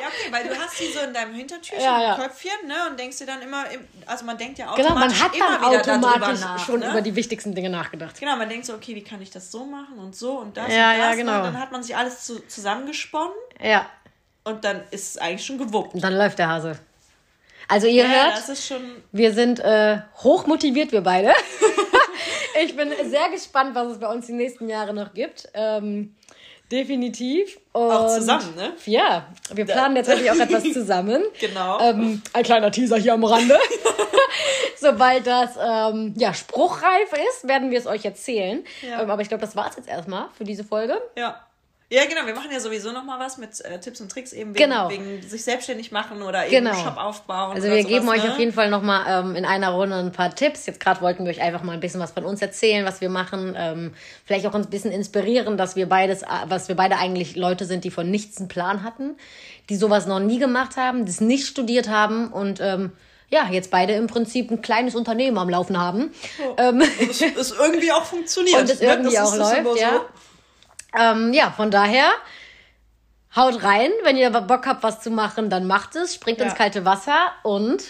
[0.00, 2.16] Ja, okay, weil du hast sie so in deinem Hintertürchen, ja, ja.
[2.16, 2.74] Köpfchen, ne?
[2.90, 3.64] Und denkst dir dann immer,
[4.06, 6.90] also man denkt ja automatisch genau, man hat dann automatisch nach, schon ne?
[6.90, 8.18] über die wichtigsten Dinge nachgedacht.
[8.18, 10.68] Genau, man denkt so, okay, wie kann ich das so machen und so und das
[10.68, 10.98] ja, und das.
[10.98, 11.16] Ja, ne?
[11.16, 11.36] genau.
[11.38, 13.34] Und dann hat man sich alles zu, zusammengesponnen.
[13.62, 13.86] Ja.
[14.44, 15.94] Und dann ist es eigentlich schon gewuppt.
[15.94, 16.78] Und dann läuft der Hase.
[17.68, 18.80] Also ihr ja, hört,
[19.12, 21.32] wir sind äh, hoch motiviert, wir beide.
[22.62, 25.48] ich bin sehr gespannt, was es bei uns die nächsten Jahre noch gibt.
[25.54, 26.14] Ähm,
[26.70, 27.58] Definitiv.
[27.72, 28.72] Und auch zusammen, ne?
[28.86, 31.22] Ja, wir planen jetzt natürlich auch etwas zusammen.
[31.40, 31.80] genau.
[31.80, 33.58] Ähm, ein kleiner Teaser hier am Rande.
[34.78, 38.64] Sobald das ähm, ja, spruchreif ist, werden wir es euch erzählen.
[38.82, 39.02] Ja.
[39.02, 41.00] Ähm, aber ich glaube, das war es jetzt erstmal für diese Folge.
[41.16, 41.40] Ja.
[41.90, 42.26] Ja, genau.
[42.26, 44.88] Wir machen ja sowieso noch mal was mit äh, Tipps und Tricks eben wegen, genau.
[44.88, 46.74] wegen sich selbstständig machen oder eben genau.
[46.82, 47.54] Shop aufbauen.
[47.54, 48.32] Also wir sowas, geben euch ne?
[48.32, 50.64] auf jeden Fall noch mal ähm, in einer Runde ein paar Tipps.
[50.66, 53.10] Jetzt gerade wollten wir euch einfach mal ein bisschen was von uns erzählen, was wir
[53.10, 53.54] machen.
[53.56, 53.92] Ähm,
[54.24, 57.66] vielleicht auch uns ein bisschen inspirieren, dass wir beides, äh, was wir beide eigentlich Leute
[57.66, 59.16] sind, die von nichts einen Plan hatten,
[59.68, 62.92] die sowas noch nie gemacht haben, das nicht studiert haben und ähm,
[63.28, 66.12] ja, jetzt beide im Prinzip ein kleines Unternehmen am Laufen haben.
[66.40, 66.54] Oh.
[66.56, 68.60] Ähm, und es, es irgendwie auch funktioniert.
[68.60, 68.86] Und es ne?
[68.86, 69.92] irgendwie auch läuft, ja.
[69.94, 70.04] So.
[70.98, 72.10] Ähm, ja, von daher
[73.34, 73.90] haut rein.
[74.02, 76.14] Wenn ihr Bock habt, was zu machen, dann macht es.
[76.14, 76.46] Springt ja.
[76.46, 77.82] ins kalte Wasser und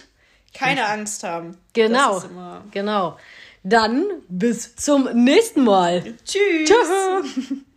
[0.54, 1.58] keine Angst haben.
[1.72, 2.22] Genau.
[2.70, 3.18] Genau.
[3.62, 6.14] Dann bis zum nächsten Mal.
[6.24, 6.70] Tschüss.
[6.70, 7.58] Tschüss.